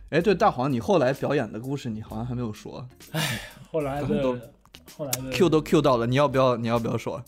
[0.09, 3.39] 哎，对，大黄，你后来表演的故事你好像还没有说哎
[3.71, 4.51] 后来都的，
[4.97, 6.57] 后来的，Q 都 Q 到了，你要不要？
[6.57, 7.23] 你要不要说？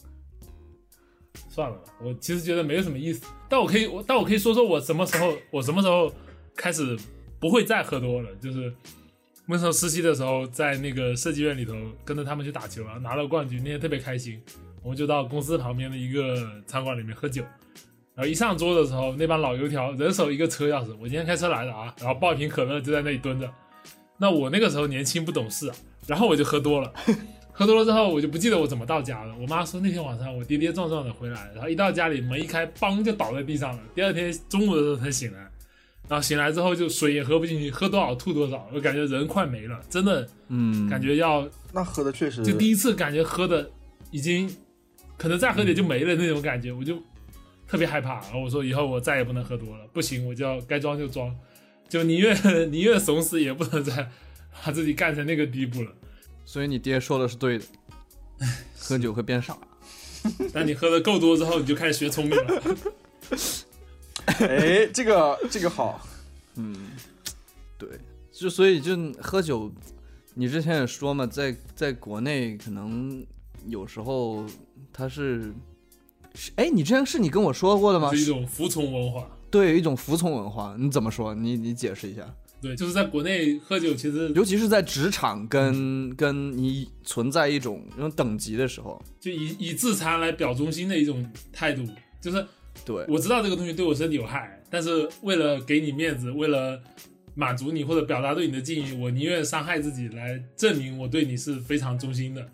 [1.47, 3.25] 算了吧，我其实觉得没有什么意思。
[3.47, 6.11] 但我可以，我但我可以说说我什么时候，我什么时候
[6.55, 6.97] 开始
[7.39, 8.29] 不会再喝多了。
[8.41, 8.73] 就是
[9.45, 14.41] 那时候实习的时候，在那个设计院里头跟着他们去打球然后，拿了冠军，那天特别开心。
[14.81, 17.41] 我们就到公司旁边的一个餐馆里面喝酒，
[18.15, 23.49] 然后一上桌的时候，那帮老油条人手一个车钥匙，我今天开车来的啊，然后抱一瓶可乐就在那里蹲着。
[24.17, 26.93] 那我那个时候年轻不懂事啊，然后我就喝多了。
[27.55, 29.33] 喝多了之后，我就不记得我怎么到家了。
[29.39, 33.79] 我妈说那天晚上我跌跌撞撞的回来，然后一到家里门一开，梆就倒在地上了。
[33.95, 35.47] 第二天中午的时候才醒来，
[36.09, 43.69] 然后醒来之后就水也喝不进去，喝多少吐多少，我感觉人快没了，真的嗯，感觉要那喝的确实，就第一次感觉喝的
[44.11, 44.53] 已经
[45.17, 47.01] 可能再喝点就没了那种感觉，我就
[47.67, 48.21] 特别害怕。
[48.21, 51.33] 然后我说以后我再也不能喝多了，不行我就要该装就装，
[51.87, 52.35] 就宁愿
[52.71, 54.09] 宁愿怂死也不能再
[54.63, 55.91] 把自己干成那个地步了。
[56.45, 57.65] 所以你爹说的是对的，
[58.77, 59.57] 喝酒会变傻。
[60.53, 62.63] 但你喝的够多之后，你就开始学聪明了。
[64.25, 66.05] 哎，这个这个好，
[66.55, 66.75] 嗯，
[67.77, 67.89] 对，
[68.31, 69.71] 就所以就喝酒，
[70.33, 73.25] 你之前也说嘛，在在国内可能
[73.67, 74.45] 有时候
[74.91, 75.53] 他是
[76.33, 78.11] 是哎，你之前是你跟我说过的吗？
[78.11, 79.29] 是一种服从文化。
[79.51, 81.35] 对，一种服从文化，你怎么说？
[81.35, 82.21] 你你解释一下。
[82.59, 91.85] 对，就是在国内喝酒，其实尤其是在职场跟跟你存在一种那种等级的时候，就以以自残来表忠心的一种态度，
[92.21, 92.43] 就是
[92.85, 96.81] 对我知道这个东西对我身体有害，但是为了给你面子，为了
[97.35, 102.47] 满足你或者表达对你的敬意，我宁愿伤害自己来证明我对你是非常忠心的，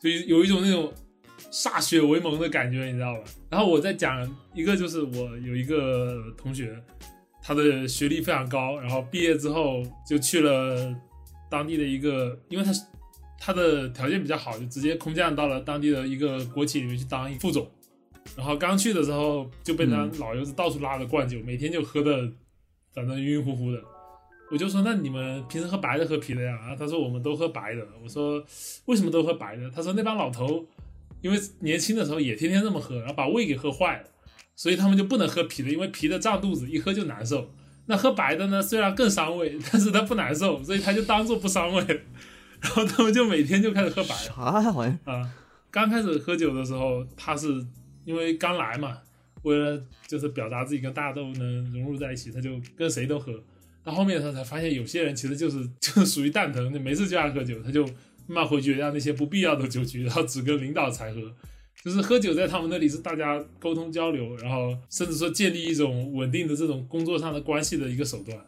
[0.00, 0.92] 就有一种那种
[1.50, 3.24] 歃血为盟的感觉，你知道吧？
[3.50, 6.76] 然后我再讲一个，就是我有一个同学。
[7.46, 10.96] 他的学历非常高，然后毕业之后就去了
[11.50, 12.72] 当地的一个，因为他
[13.38, 17.70] 他的条件比较好，就直接空降到了当地的一个国企里面去当副总。
[18.36, 22.30] 然后刚去的时候就被他老油子到处拉着灌酒，每天就喝的
[22.94, 23.80] 反正晕晕乎乎的。
[24.50, 26.56] 我就说那你们平时喝白的喝啤的呀？
[26.56, 27.86] 啊，他说我们都喝白的。
[28.02, 28.44] 我说
[28.86, 29.70] 为什么都喝白的？
[29.70, 30.64] 他说那帮老头
[31.22, 34.08] 因为年轻的时候也天天这么喝，然后把胃给喝坏了。
[34.56, 37.50] 所以他们就不能喝啤的，因为啤的胀肚子，一喝就难受。
[37.86, 41.84] 那喝白的呢，虽然更伤胃，但是他不难受，所以他就当做不伤胃。
[42.60, 44.14] 然后他们就每天就开始喝白。
[44.14, 45.28] 啥玩意啊？
[45.70, 47.66] 刚开始喝酒的时候，他是
[48.04, 48.98] 因为刚来嘛，
[49.42, 53.42] 为了就是表达自己跟大家都能融入在一起，他就跟谁都喝。
[53.82, 57.84] 到后面他才发现，有些人其实就是就是属于蛋疼，就没事就爱喝酒，他就
[58.26, 61.20] 慢慢回绝掉那些不必要的酒局，然后只跟领导才喝。
[61.82, 68.38] 就是喝酒在他们那里是大家沟通交流，然后甚至说建立一种稳定的这种工作上的关系的一个手段。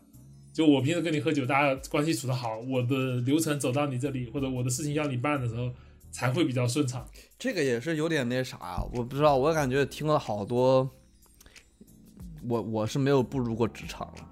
[0.55, 5.71] 就我平时跟你喝酒，大家关系处得好，我的流程走到你这里，或者我的事情要你办的时候，
[6.16, 7.07] 才会比较顺畅。
[7.38, 10.88] 这个也是有点那啥，我不知道，我感觉听了好多，
[12.48, 14.29] 我我是没有步入过职场了，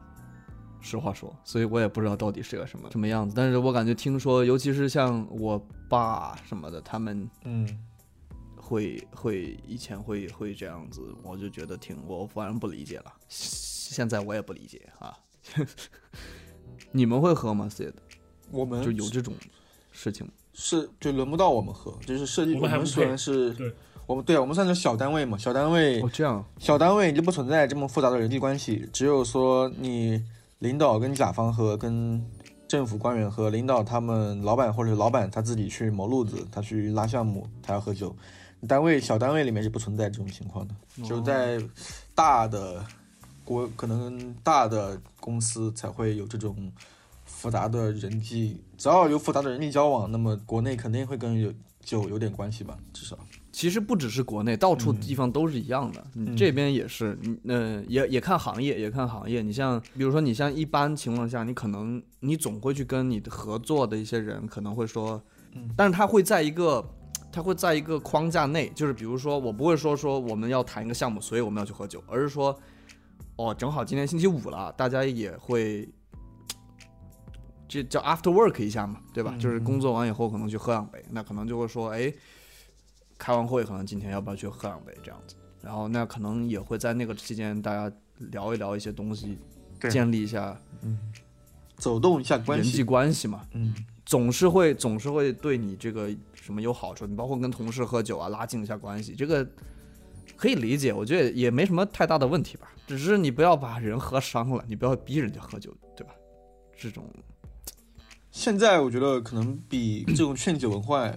[0.81, 3.35] 实话说，所以我也不知道到底是个什么什么样子。
[3.37, 7.69] 但是我感觉听说，尤其是像我爸什么的，他们嗯。
[8.57, 13.13] 会会以前会会这样子，我就觉得挺我反正不理解了。
[13.29, 15.15] 现在我也不理解啊。
[16.91, 17.93] 你们会喝吗？Sid，
[18.51, 19.35] 我们就有这种
[19.91, 23.73] 事情是就轮不到我们喝，就是设计我们虽然是对，
[24.07, 30.23] 我们对啊，我们算是小单位嘛，小单位哦这样，小单位就不存在这么复杂的人际关系，只有说你
[30.61, 32.25] 领导跟甲方喝，跟
[32.67, 38.15] 政府官员喝，领导他们老板或者老板他自己去谋路子，他去拉项目，他要喝酒。
[38.67, 40.75] 单位小单位里面是不存在这种情况的，
[41.07, 41.61] 就在
[42.15, 42.83] 大的
[43.45, 46.73] 国可能大的公司才会有这种
[47.45, 53.19] 复杂的人际，只要有复杂的人际交往，那么国内肯定会跟有酒有点关系吧，至少。
[53.53, 56.03] 其实不只是国内，到处地方都是一样的，
[56.35, 59.43] 这边也是，嗯，也也看行业，也看行业。
[59.43, 65.23] 你像比如说你像一般情况下，你可能你总会去跟你的合作的一些人可能会说，
[65.77, 66.83] 但是他会在一个。
[67.31, 72.57] 他会在一个框架内，就是比如说，我不会说说我们要谈一个项目，所以我们要去喝酒，而是说，
[73.35, 75.89] 哦，正好今天星期五了，大家也会，
[77.75, 79.37] 这叫 after work 一下嘛，对吧？
[79.37, 82.13] 就是工作完以后可能去喝两杯，那可能就会说，哎，
[83.19, 87.93] 开完会可能今天要不要去喝两杯这样子，然后那可能也会在那个期间大家
[88.31, 89.37] 聊一聊一些东西，
[89.91, 90.97] 建立一下，嗯，
[91.77, 93.75] 走动一下关系，人际关系嘛，嗯。
[94.07, 99.45] 总是会总是会对你这个什么有好处，你包括跟同事喝酒啊，拉近一下关系，这个
[100.37, 102.71] 可以理解，我觉得也没什么太大的问题吧。
[102.87, 106.15] 只是你不要把人喝伤了，你不要逼人家喝酒，对吧？
[106.77, 107.09] 这种
[108.35, 111.09] 现在我觉得可能比这种劝酒文化，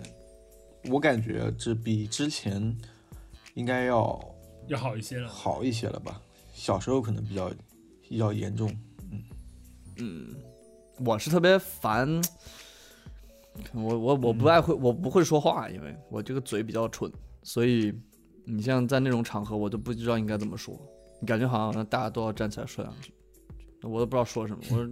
[0.92, 2.78] 我感觉这比之前
[3.56, 4.36] 应该要
[4.68, 6.22] 要好一些了，好一些了吧？
[6.54, 7.52] 小时候可能比较
[8.08, 8.70] 比较严重，
[9.12, 9.24] 嗯
[9.98, 10.36] 嗯，
[11.04, 12.22] 我是特别烦。
[13.74, 17.92] 我我我不爱会我不会说话，因为我这个嘴比较蠢，所以
[18.46, 20.80] 你像在那种场合，我都不知道应该怎么说。
[21.20, 23.12] 你感觉好像大家都要站起来说两句，
[23.82, 24.64] 我都不知道说什么。
[24.70, 24.88] 我说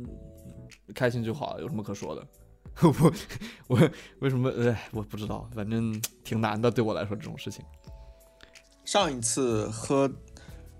[0.94, 2.28] 开心就好，有什么可说的？
[2.82, 3.14] 我
[3.68, 4.52] 我为什么？
[4.52, 7.64] 哎，我不知道，反正挺难的，对我来说这种事情。
[8.84, 10.12] 上一次喝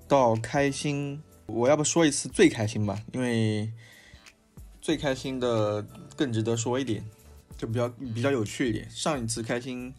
[0.08, 3.72] 到开心，我要不说一次最开心吧，因为
[4.82, 5.82] 最开心的
[6.16, 7.04] 更值得说一点。
[7.58, 8.86] 就比较比较有趣一点。
[8.90, 9.94] 上一次开心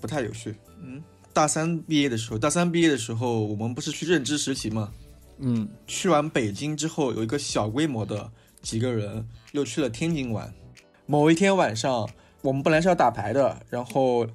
[0.00, 0.54] 不太有趣。
[0.80, 4.92] 嗯，大三毕业的时候，大三毕业的时候，我们不是去认知实习吗？
[5.38, 8.30] 嗯，去完北京之后，有一个小规模的
[8.62, 10.52] 几个人又去了天津玩。
[11.06, 12.08] 某一天晚上，
[12.42, 14.26] 我们本来是要打牌的，然后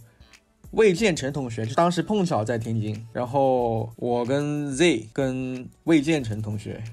[0.72, 6.84] 魏建成同学就当时碰巧在天津，然后我跟 Z 跟魏建成同学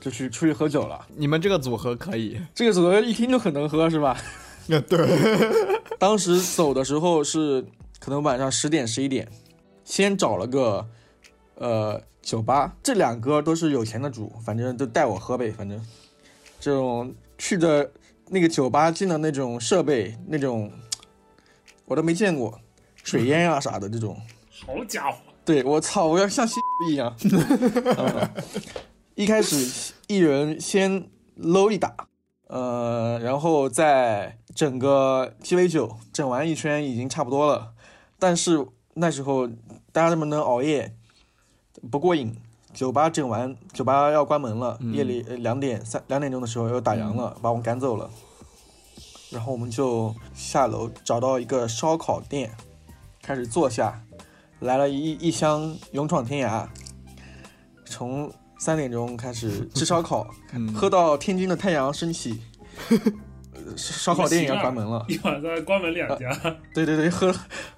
[0.00, 1.06] 就去出去喝酒了。
[1.16, 4.20] 你们这个组合可以，这个组合一听就很能喝，是吧？
[4.68, 5.08] 对，
[5.98, 7.64] 当时走的时候是
[7.98, 9.26] 可能晚上十点十一点，
[9.84, 10.86] 先找了个
[11.54, 15.80] 呃酒吧，这两个都是有钱的主，反正都带我喝呗，反正
[16.60, 17.90] 这种去的
[18.28, 20.70] 那个酒吧进的那种设备，那种
[21.86, 22.60] 我都没见过，
[23.02, 24.16] 水烟啊啥的这种。
[24.50, 27.16] 好家伙，对我操，我要像吸一样。
[27.24, 28.30] 嗯
[29.16, 31.94] 一开始一人先搂一打，
[32.46, 37.72] 呃，然后再整个鸡尾酒，整完一圈已经差不多了。
[38.18, 39.46] 但是那时候
[39.92, 40.94] 大家这么能熬夜，
[41.90, 42.34] 不过瘾。
[42.80, 48.08] 酒吧整完，酒吧要关门了，夜里呃两点三两点钟的时候又打烊了，把我们赶走了。
[49.30, 52.50] 然后我们就下楼找到一个烧烤店，
[53.20, 54.02] 开始坐下，
[54.60, 56.66] 来了一一箱勇闯天涯，
[57.84, 62.40] 从三点钟开始吃烧烤， 嗯喝到天津的太阳升起，
[62.88, 65.04] 呃烧烤店也要关门了。
[65.06, 66.32] 一晚上关门两家，
[66.72, 67.30] 对对对，喝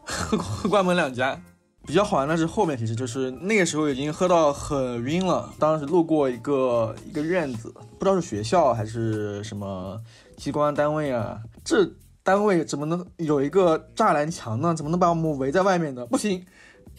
[0.04, 1.42] 喝喝 关门两家。
[1.87, 5.53] 比较好玩的是后面，其实就是那个时候已经喝到很晕了。
[5.59, 10.01] 当时路过一个一个院子，不知道是学校还是什么
[10.37, 11.88] 机关单位啊，这
[12.23, 14.75] 单位怎么能有一个栅栏墙呢？
[14.75, 16.07] 怎么能把我们围在外面呢？
[16.07, 16.45] 不行，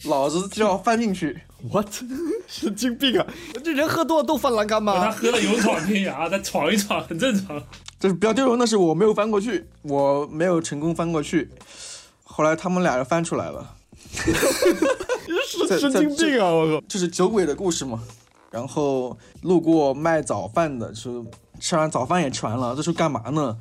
[0.04, 1.40] 老子就要 翻进去。
[1.72, 1.88] what
[2.46, 3.26] 神经病啊！
[3.64, 5.10] 这人喝多了都翻栏杆吗他？
[5.10, 7.58] 喝了勇闯天涯，他闯一闯很正常。
[7.98, 11.48] 就是比较丢人的是，我没有翻过去，我没有成功翻过去。
[12.22, 13.76] 后来他们俩人翻出来了，
[15.68, 16.50] 在神经病啊！
[16.50, 16.86] 我靠！
[16.88, 18.02] 就是酒鬼的故事嘛。
[18.50, 21.24] 然后路过卖早饭的，就
[21.58, 23.56] 吃完早饭也吃完了，这是干嘛呢？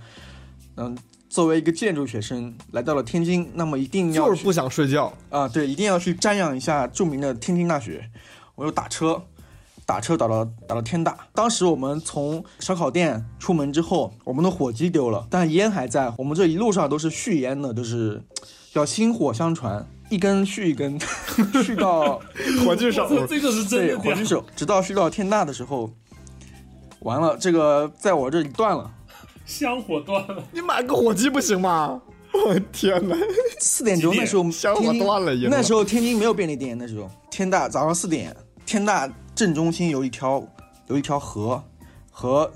[0.76, 0.98] 嗯，
[1.30, 5.12] 作为一个建筑学生来到了天津，那么一定要去就是不想睡觉。
[5.30, 8.10] 啊，对，一定要去瞻仰一下著名的天津大学。
[8.56, 9.24] 我又打车，
[9.84, 11.18] 打车打到打到天大。
[11.34, 16.14] 当时我们从烧烤店出门之后，我们的火机丢了，但烟还在。
[16.20, 18.22] 我们这一路上都是续烟的，就是
[18.74, 21.00] 要薪火相传，一根续一根，
[21.64, 22.22] 续到
[22.64, 25.92] 火炬手这这个是真对火炬手，直到续到天大的时候，
[27.00, 28.94] 完了，这个在我这里断了。
[29.44, 32.00] 香火断了，你买个火机不行吗？
[32.32, 33.18] 我天哪！
[33.60, 38.36] 四点钟那时候香火断了了那时候天津没有便利店，那时候天大早上四点，
[38.68, 40.48] 天大正中心有一条
[40.90, 41.62] 有一条河，
[42.12, 42.52] 河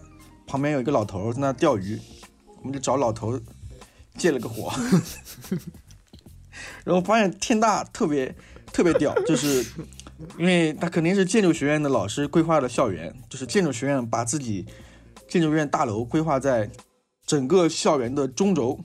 [0.46, 2.00] 旁边有一个老头在那钓鱼，
[2.60, 3.40] 我们就找老头
[4.16, 4.72] 借了个火，
[6.88, 8.34] 然后发现天大特别
[8.72, 9.62] 特别屌， 就是
[10.38, 14.66] 因为他肯定是建筑学院的老师规划的校园，就是建筑学院把自己
[15.28, 16.72] 建筑院大楼规划在
[17.26, 18.80] 整个校园的中轴，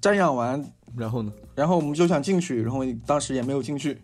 [0.00, 0.64] 瞻仰完
[0.96, 1.32] 然后呢？
[1.56, 4.00] 然后我们就想进去，然后当时也没有进去，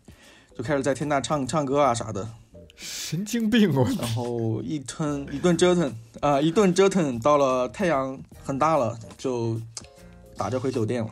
[0.57, 2.29] 就开始在天大唱唱歌啊啥的，
[2.75, 3.87] 神经病哦！
[4.01, 9.61] 然后一吞一顿折腾啊、一顿折腾，到了太阳很大了，就
[10.37, 11.11] 打着回酒店了。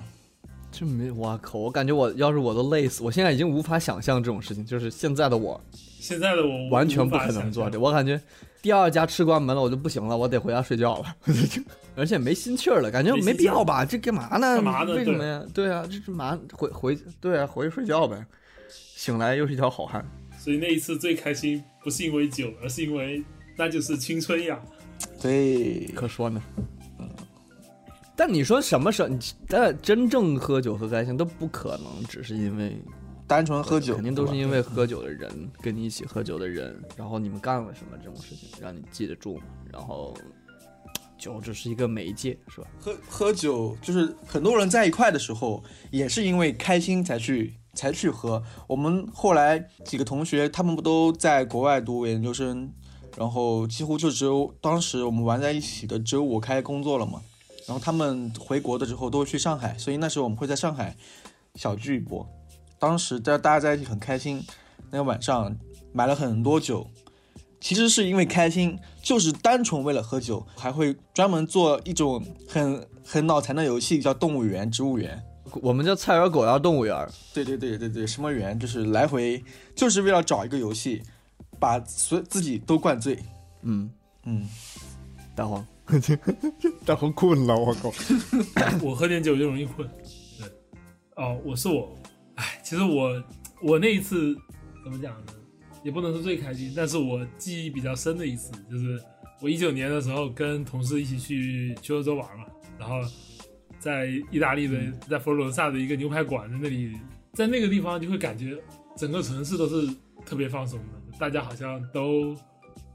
[0.78, 1.58] 这没，我靠！
[1.58, 7.80] 我感觉我要是我都累死，我现在已经无法想象这种事情，就是现在的我现在的我完全不可能做这。
[7.80, 8.20] 我感觉
[8.60, 11.16] 第二家吃关门了，我就不行了，我得回家睡觉了，
[11.96, 13.86] 而且没心气儿了，感觉没必要吧？
[13.86, 14.56] 这干嘛呢？
[14.56, 15.42] 干嘛呢为什么呀？
[15.54, 18.22] 对啊，这是嘛回回对啊，回去睡觉呗。
[18.68, 20.06] 醒来又是一条好汉。
[20.38, 23.22] 所以那一次最开心，不是因为酒，而是因为
[23.56, 24.60] 那就是青春呀。
[25.22, 26.42] 对，可说呢。
[28.16, 29.08] 但你说什么时候？
[29.08, 32.82] 你但真正喝酒喝开心都不可能，只是因为
[33.26, 39.38] 单纯喝酒肯定都是因为喝酒的人跟你一起喝酒的人，然后你们干了什么这种事情让你记得住，
[39.70, 40.16] 然后
[41.18, 42.66] 酒只是一个媒介，是吧？
[42.80, 48.42] 喝喝酒，就是很多人在一块的时候，也是因为开心才去才去喝。
[48.66, 52.72] 我们后来几个同学，他们不都在国外读研究生，
[53.18, 57.20] 然后几乎就只有当时我们玩在一起的只有我开工作了嘛。
[57.66, 60.96] 然后他们回国的时候都会去上海，所以那时候我们会在上海
[61.54, 62.26] 小聚一波。
[62.78, 64.44] 当时大大家在一起很开心，
[64.90, 65.56] 那个晚上
[65.92, 66.86] 买了很多酒，
[67.60, 75.22] 其实是因为开心，就是单纯为了喝酒，还会专门做一种很很脑残的游戏，叫动物园、植物园。
[75.62, 79.42] 我们叫菜园狗园动物园，对对对对对，什么园就是来回，
[79.74, 81.02] 就是为了找一个游戏，
[81.58, 83.18] 把所自己都灌醉。
[83.62, 83.90] 嗯，
[84.24, 84.46] 嗯，
[85.34, 85.66] 大黄，
[86.84, 87.92] 大黄困了，我靠！
[88.82, 89.88] 我喝点酒就容易困。
[90.38, 90.48] 对，
[91.16, 91.96] 哦，我是我，
[92.34, 93.22] 哎，其实我
[93.62, 94.34] 我那一次
[94.82, 95.32] 怎么讲呢？
[95.84, 99.00] 也不能说最开心，但是我记忆比较深的一次，就是
[99.40, 102.44] 我一九年的时候跟同事一起去去欧洲玩嘛，
[102.76, 102.96] 然后
[103.78, 104.78] 在意大利的
[105.08, 106.96] 在佛罗伦萨的一个牛排馆在那里，
[107.32, 108.58] 在那个地方就会感觉
[108.96, 109.88] 整个城市都是
[110.24, 112.36] 特别放松的，大家好像都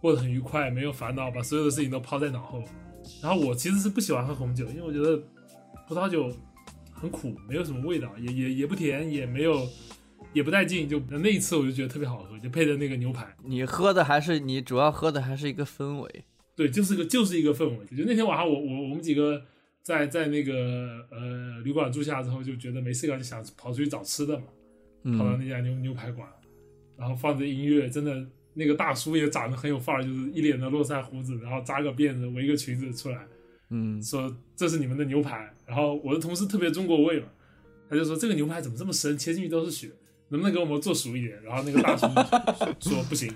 [0.02, 2.64] 过得很愉快，没有烦恼，把所有的事情都抛在脑后。
[3.22, 5.22] 然后我其实是不喜欢喝红酒，因为我觉得
[5.88, 6.32] 葡萄酒
[6.92, 9.68] 很苦，没有什么味道，也也也不甜，也没有
[10.34, 16.26] 也不带劲，就那一次我就觉得特别好喝，就配的那个牛排，你喝的还是你主要喝的还是一个氛围。
[16.56, 17.86] 对，就是个就是一个氛围。
[17.98, 19.42] 就那天晚上我我我们几个
[19.82, 24.46] 在在那个呃旅馆住下之后，就觉得没事干就想跑出去找吃的嘛，
[25.18, 26.28] 跑到嗯，那家牛牛排馆，
[26.98, 28.24] 然后放着音乐，真的
[28.54, 33.18] 那个大叔也长得很有范儿，就是一脸的络腮胡子，然后扎个辫子，围个裙子出来，
[33.70, 35.52] 嗯，说这是你们的牛排。
[35.66, 37.28] 然后我的同事特别中国味嘛，
[37.90, 39.90] 他就说这个牛排怎么这么深，切进去都是血，
[40.30, 41.42] 能不能给我们做熟一点？
[41.44, 42.08] 然后那个大叔
[42.90, 43.34] 说不行，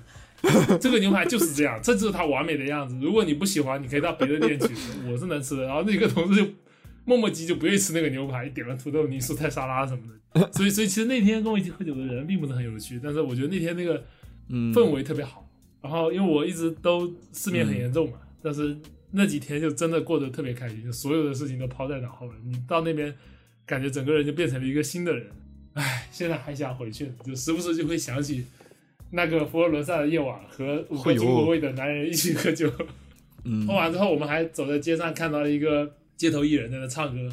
[0.81, 2.97] 这个牛排就是这样，这就是它完美的样子。
[3.01, 5.63] 如果你不喜欢，你可以到别的店去吃，我是能吃的。
[5.63, 6.51] 然后那个同事就
[7.05, 10.51] 磨磨唧就不愿意吃那个牛排，点了土豆泥、蔬菜沙拉什么的。
[10.51, 14.03] 所以，所以其实那天跟我一起喝酒的人并不是很有趣，但是我觉得那天那个
[14.49, 15.47] 嗯氛围特别好。
[15.81, 18.75] 然后因为我一直都失眠很严重嘛，但是
[19.11, 22.33] 那几天就真的过得特别开心，就所有的事情都抛在脑后了。
[22.43, 23.13] 你到那边，
[23.65, 25.27] 感觉整个人就变成了一个新的人。
[25.73, 28.45] 唉，现在还想回去，就时不时就会想起
[29.11, 32.71] 那个佛罗伦萨的夜晚和五个哎呦中国味的男人一起喝酒。
[33.43, 37.29] 嗯喝完之后，我们还走在街上看到了一个街头艺人在那唱歌，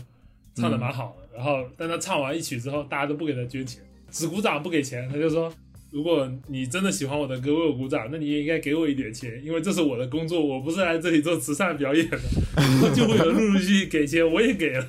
[0.54, 1.36] 唱的蛮好的。
[1.36, 5.08] 然后，但他唱完一曲之后，大家都不给他捐钱，只鼓掌不给钱。
[5.08, 5.50] 他就说
[5.92, 12.18] ：“如果你真的喜欢我的歌，为我鼓掌，那你也应该给我一点钱，因为这是我的工作，我不是来这里做慈善表演的。”
[12.56, 14.86] 然后就会有人陆陆续续给钱，我也给了。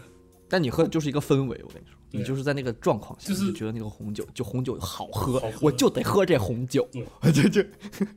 [0.48, 6.88] 但你喝的就是一个氛围，我跟你说，你就是在那个状况下，就是觉得那个红酒，就红酒好喝，好喝我就得喝这红酒。
[6.94, 7.62] 对， 就就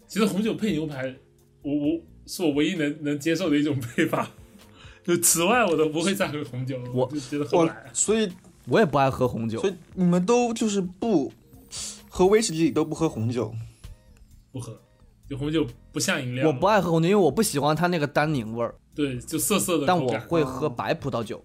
[0.07, 1.13] 其实红酒配牛排，
[1.63, 4.31] 我我是我唯一能能接受的一种配法。
[5.03, 7.91] 就此外，我都不会再喝红酒了，我我就觉得喝不来。
[7.93, 8.29] 所以
[8.69, 11.33] 我也不爱喝红酒所，以你们都就是不
[12.17, 13.55] 喝威士忌都不喝红酒，
[14.51, 14.81] 不喝，
[15.29, 18.75] 就红酒不像饮料，我不爱喝红酒，因为我不喜欢它那个单宁味儿。
[18.95, 20.19] 对，就涩涩的但我。
[20.21, 21.45] 会喝白葡萄酒，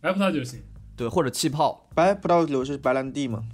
[0.00, 0.62] 白葡萄酒行，
[0.96, 1.86] 对，或者气泡。
[1.94, 3.44] 白葡萄酒是白兰地吗？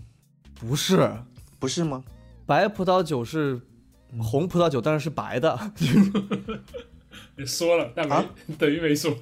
[0.55, 1.13] 不是，
[1.59, 2.05] 不是吗？
[2.47, 3.61] 白葡萄酒是
[4.21, 5.59] 红葡萄酒，但是是白的。
[7.37, 8.25] 你说了，但没、啊
[8.57, 9.13] 等于没说。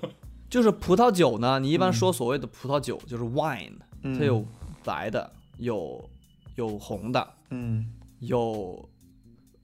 [0.50, 3.72] 就是葡萄酒呢，你一般说所谓的葡萄酒就是 wine，、
[4.02, 4.44] 嗯它有
[4.84, 6.06] 白的，有
[6.54, 8.88] 有红的，嗯有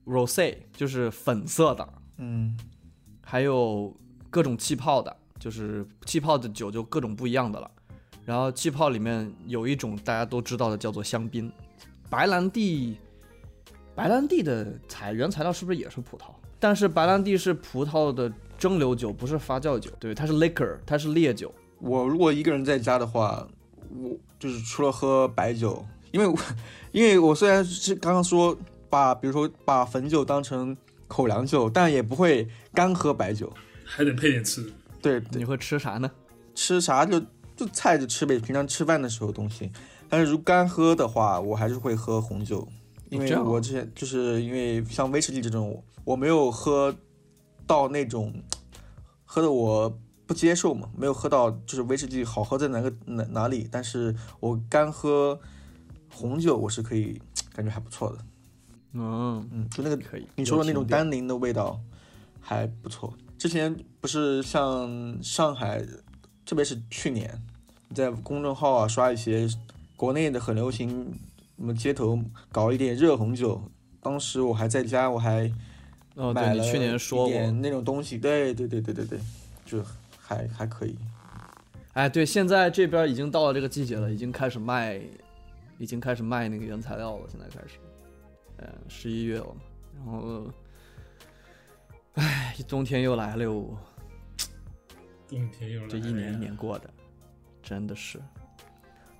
[0.06, 2.56] rose 就是粉色的，嗯
[3.24, 3.94] 还有
[4.30, 7.70] 各种气泡的，就是气泡的酒就各种不一样的了。
[8.24, 11.50] 然后气泡里面有一种大家都知道的叫做香槟，
[12.10, 12.98] 白兰地，
[13.94, 16.24] 白兰地的材原材料是不是也是葡萄？
[16.58, 21.54] 但是白兰地是葡萄的蒸馏酒，不是发酵酒，对，它是 liquor，它是烈酒。
[21.78, 23.46] 我如果一个人在家的话，
[23.90, 26.38] 我就是除了喝白酒，因为我
[26.92, 28.56] 因为我虽然是刚刚说
[28.88, 33.52] 把比如说把汾酒当成口粮酒，但也不会干喝白酒。
[33.84, 34.70] 还得配点吃的。
[35.00, 36.10] 对，你会吃啥呢？
[36.54, 37.20] 吃啥就
[37.56, 39.70] 就菜就吃呗，平常吃饭的时候东西。
[40.08, 42.66] 但是如干喝的话，我还是会喝红酒，
[43.10, 46.94] 因为我之前就是因为像威士忌这种，我没有喝
[47.66, 48.34] 到那种
[49.24, 55.38] 喝的我不接受嘛，没有喝到就是威士忌好喝在哪个哪哪里，但是我干喝
[56.10, 57.20] 红酒我是可以，
[57.52, 58.18] 感觉还不错的。
[58.92, 60.26] 嗯，嗯，就那个可以。
[60.36, 61.78] 你说的那种单宁的味道
[62.40, 63.12] 还不错。
[63.36, 65.84] 之前不是像上海，
[66.44, 67.40] 特别是去年，
[67.94, 69.48] 在公众号啊刷一些
[69.96, 70.88] 国内的很流行，
[71.56, 72.18] 什么街头
[72.50, 73.62] 搞一点热红酒。
[74.00, 75.52] 当时我还在家，我还
[76.14, 79.20] 哦，买了对你去年说那种东西，对对对对对对，
[79.66, 79.84] 就
[80.18, 80.96] 还还可以。
[81.92, 85.00] 哎，对，现在这边已经到了这个季节了，已经开始卖，
[85.78, 87.26] 已经开始卖那个原材料了。
[87.28, 87.78] 现在开始，
[88.58, 89.60] 呃，十一月了嘛，
[89.96, 90.52] 然后，
[92.14, 93.76] 哎，冬天又来了哟，
[95.28, 96.90] 冬天又来了，这一年一年过的，
[97.62, 98.20] 真的是。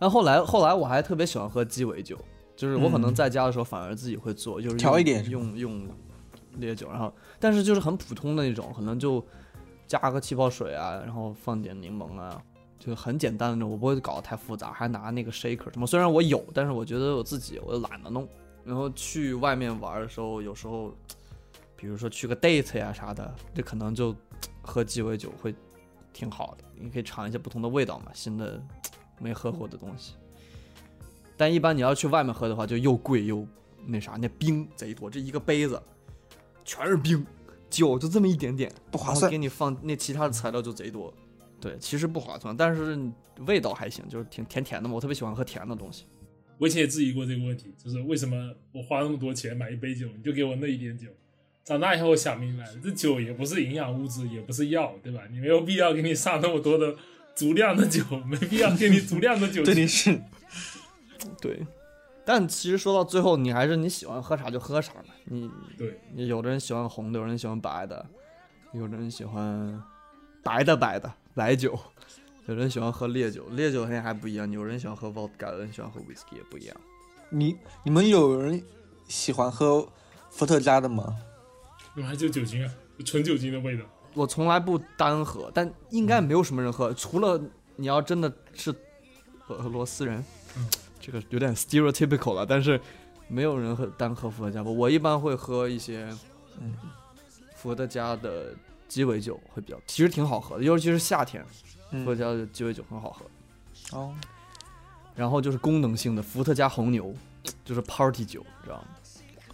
[0.01, 2.17] 那后来后来我还特别喜欢喝鸡尾酒，
[2.55, 5.89] 就是我可能嗯在家的时候反而自己会做，就是调一点用用
[6.57, 9.25] 烈酒，然后但是就是很普通的那种，可能就
[9.87, 12.41] 加个气泡水啊，然后放点柠檬啊，
[12.79, 18.29] 就很简单的那种，我不会搞得太复杂，还拿那个 shaker 什么，虽然我有，但是我觉得我自己我懒得弄。
[18.65, 20.95] 然后去外面玩的时候，有时候
[21.75, 24.15] 比如说去个 date 呀啥的，这可能就
[24.63, 25.55] 喝鸡尾酒会
[26.13, 28.63] 挺好的，你可以尝一些不同的味道嘛，新的
[29.19, 30.15] 没喝过的东西。
[31.37, 33.47] 但一般你要去外面喝的话，就又贵又
[33.87, 35.81] 那啥，那冰贼多，这一个杯子
[36.65, 37.25] 全是冰，
[37.71, 39.39] 酒就这么一点点，不划算给。
[39.39, 41.13] 你放那其他的材料就贼多。
[41.61, 42.99] 对，其实不划算，但是
[43.47, 44.95] 味道还行，就是挺甜甜的嘛。
[44.95, 46.05] 我特别喜欢喝甜的东西。
[46.59, 51.09] 我以前也质疑过这个问题，就是为什么我花那么多钱买一杯酒，你就给我那一点酒？
[51.65, 55.21] 长大以后我想明白了，这酒也不是营养物质，也不是药，对吧？
[55.31, 56.97] 你没有必要给你上那么多的
[57.35, 59.85] 足量的酒，没必要给你足量的酒这精。
[59.85, 60.21] 里是
[61.41, 61.67] 对，
[62.25, 65.15] 但其实说到最后，你还是你喜欢喝啥就喝啥嘛。
[65.27, 68.07] 你对，你有的人喜欢红的，有人喜欢白的，
[68.73, 69.83] 有的人喜欢
[70.43, 71.79] 白的白的白酒，
[72.47, 74.51] 有人喜欢喝烈酒，烈酒那还不一样。
[74.51, 76.77] 有人喜欢喝 vodka，有人喜欢喝 whisky 也不一样。
[77.31, 78.61] 你你们有人
[79.07, 79.89] 喜欢喝
[80.31, 81.17] 伏特加的吗？
[81.95, 82.75] 那还就酒精啊，
[83.07, 83.85] 纯酒精的味道。
[84.15, 87.41] 我从来不单喝，但应该没有什么人喝，除了
[87.77, 88.75] 你要真的是
[89.47, 90.19] 俄俄罗斯人，
[90.57, 90.69] 嗯
[90.99, 92.81] 这个有点 stereotypical 了，但是
[93.29, 94.69] 没有人喝单喝伏特加吧。
[94.69, 96.09] 我一般会喝一些，
[96.61, 96.75] 嗯，
[97.55, 98.53] 伏特加的
[98.89, 101.45] 鸡尾酒会比较，其实挺好喝的，尤其是夏天，
[101.91, 103.27] 嗯伏特加的鸡尾酒很好喝。
[103.99, 104.15] 哦，
[105.15, 107.15] 然后就是功能性的伏特加红牛，
[107.65, 108.85] 就是 party 酒，你知道吗？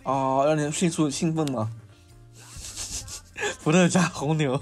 [0.04, 1.70] 哦，让你迅速兴奋吗？
[3.58, 4.60] 伏特加红牛，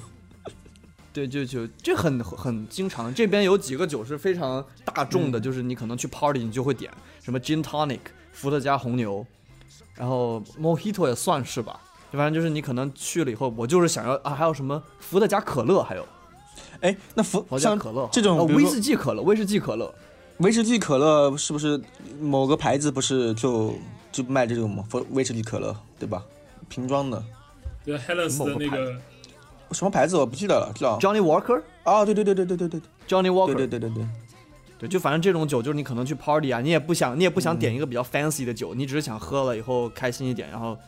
[1.13, 6.91] 对，就就这很很经常，这边有几个酒是非常大众的，嗯就是你可能去 party 你就会点
[7.23, 8.01] 什么 gin tonic、
[8.33, 9.27] 伏特加红牛，
[9.95, 11.81] 然后 mojito 也算是吧，
[12.19, 16.07] 反正就是你可能去了以后，我就是想要啊，还有什么伏特加可乐，还有
[16.81, 19.95] 哎，那伏伏特加像可乐，这种啊威士忌可乐，威士忌可乐，
[20.39, 21.81] 威士忌可乐是不是
[22.21, 23.75] 某个牌子不是就
[24.11, 24.85] 就卖这种吗？
[24.89, 26.23] 伏威士忌可乐对吧？
[26.69, 27.23] 瓶装的，
[27.85, 29.01] 就 Helens 某个牌的那个
[29.73, 31.63] 什么牌子我不记得了，知道？Johnny Walker。
[31.85, 34.07] 哦，对对对对对对对 Johnny Walker，对对对对对，
[34.81, 40.79] 对，就反正这种酒，就是你可能去 party 啊，你也不想，你也不想点一个比较 fancy 的酒，你只是想喝了以后开心一点，然后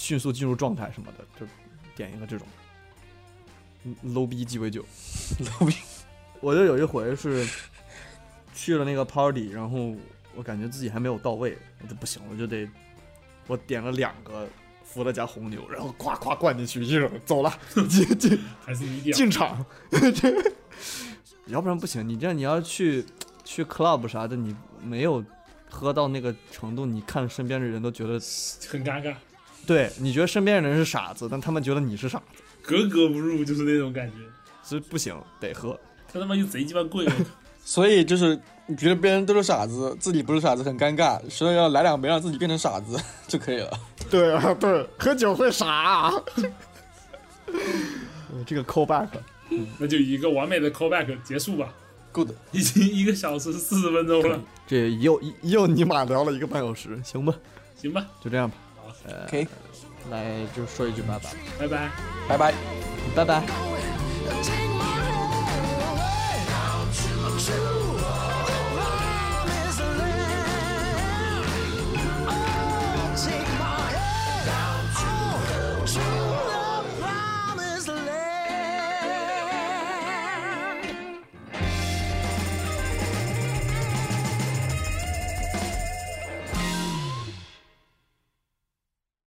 [0.00, 1.46] 迅速进入状态什么的，就
[1.94, 2.48] 点一个这种
[3.84, 4.82] 嗯 low 逼鸡尾酒。
[5.44, 5.76] low 逼
[6.40, 7.46] 我就有一回是
[8.54, 9.94] 去了那个 party，然后
[10.34, 12.66] 我感觉自己还没有到位，我就不行，我就得
[13.46, 14.48] 我点了两个
[14.82, 19.62] 伏特加红牛，然后夸夸灌进去，一扔走了，进 进还是你屌，进场，
[21.46, 22.08] 要不然不行。
[22.08, 23.04] 你这样你要去
[23.44, 25.22] 去 club 啥的，你没有
[25.68, 28.12] 喝到那个程度，你看身边的人都觉得，
[28.66, 29.14] 很尴尬，
[29.70, 34.16] 对你觉得身边的人是傻子，但他们觉得你是傻子，格格不入，就是那种感觉。
[34.64, 35.78] 所以不行，得喝。
[36.12, 37.06] 他他妈又贼鸡巴贵，
[37.64, 43.70] 所以就是你觉得别人都是傻子，自己不是傻子很尴尬，所以要来两杯让自己变成傻子 就可以了。
[44.10, 46.12] 对啊，对，喝酒会傻、啊。
[48.44, 49.06] 这个 call back，
[49.78, 51.72] 那就一个完美的 callback 结束吧。
[52.10, 57.32] Good，已经一个小时四十分钟了，这又又尼玛聊了一个半小时，行吧，
[57.76, 58.56] 行吧，就这样吧。
[59.06, 59.46] OK
[60.10, 60.24] 来
[60.54, 61.90] 就说一句拜拜，拜拜。
[62.28, 62.54] 拜拜。
[63.14, 64.69] 拜拜。